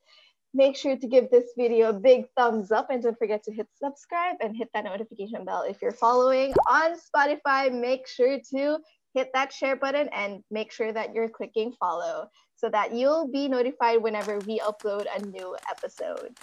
Make 0.54 0.76
sure 0.76 0.96
to 0.96 1.06
give 1.06 1.30
this 1.30 1.50
video 1.58 1.90
a 1.90 1.92
big 1.92 2.26
thumbs 2.36 2.70
up 2.70 2.88
and 2.88 3.02
don't 3.02 3.18
forget 3.18 3.42
to 3.44 3.52
hit 3.52 3.66
subscribe 3.74 4.36
and 4.40 4.56
hit 4.56 4.68
that 4.74 4.84
notification 4.84 5.44
bell. 5.44 5.62
If 5.68 5.82
you're 5.82 5.92
following 5.92 6.54
on 6.68 6.96
Spotify, 6.96 7.72
make 7.72 8.06
sure 8.06 8.38
to 8.54 8.78
hit 9.12 9.30
that 9.34 9.52
share 9.52 9.76
button 9.76 10.08
and 10.14 10.44
make 10.50 10.70
sure 10.70 10.92
that 10.92 11.14
you're 11.14 11.28
clicking 11.28 11.72
follow 11.80 12.28
so 12.54 12.70
that 12.70 12.94
you'll 12.94 13.28
be 13.28 13.48
notified 13.48 14.02
whenever 14.02 14.38
we 14.40 14.60
upload 14.60 15.06
a 15.14 15.22
new 15.26 15.56
episode. 15.70 16.34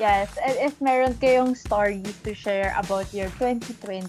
Yes, 0.00 0.32
and 0.40 0.56
if 0.56 0.80
meron 0.80 1.12
kayong 1.20 1.52
stories 1.52 2.08
to 2.24 2.32
share 2.32 2.72
about 2.80 3.12
your 3.12 3.28
2020, 3.36 4.08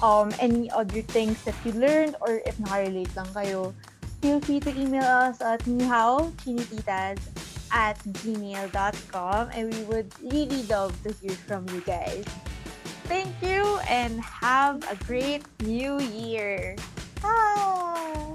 um, 0.00 0.32
any 0.40 0.72
other 0.72 1.04
things 1.04 1.36
that 1.44 1.52
you 1.68 1.76
learned, 1.76 2.16
or 2.24 2.40
if 2.48 2.56
nakarelate 2.56 3.12
lang 3.12 3.28
kayo, 3.36 3.76
feel 4.24 4.40
free 4.40 4.56
to 4.64 4.72
email 4.72 5.04
us 5.04 5.44
at 5.44 5.60
nihaw, 5.68 6.32
chinititas, 6.40 7.20
at 7.68 8.00
gmail.com, 8.24 9.52
and 9.52 9.68
we 9.68 9.84
would 9.84 10.08
really 10.32 10.64
love 10.72 10.96
to 11.04 11.12
hear 11.20 11.36
from 11.44 11.68
you 11.76 11.84
guys. 11.84 12.24
Thank 13.04 13.36
you, 13.44 13.60
and 13.92 14.16
have 14.24 14.80
a 14.88 14.96
great 15.04 15.44
new 15.60 16.00
year! 16.00 16.72
Bye! 17.20 18.32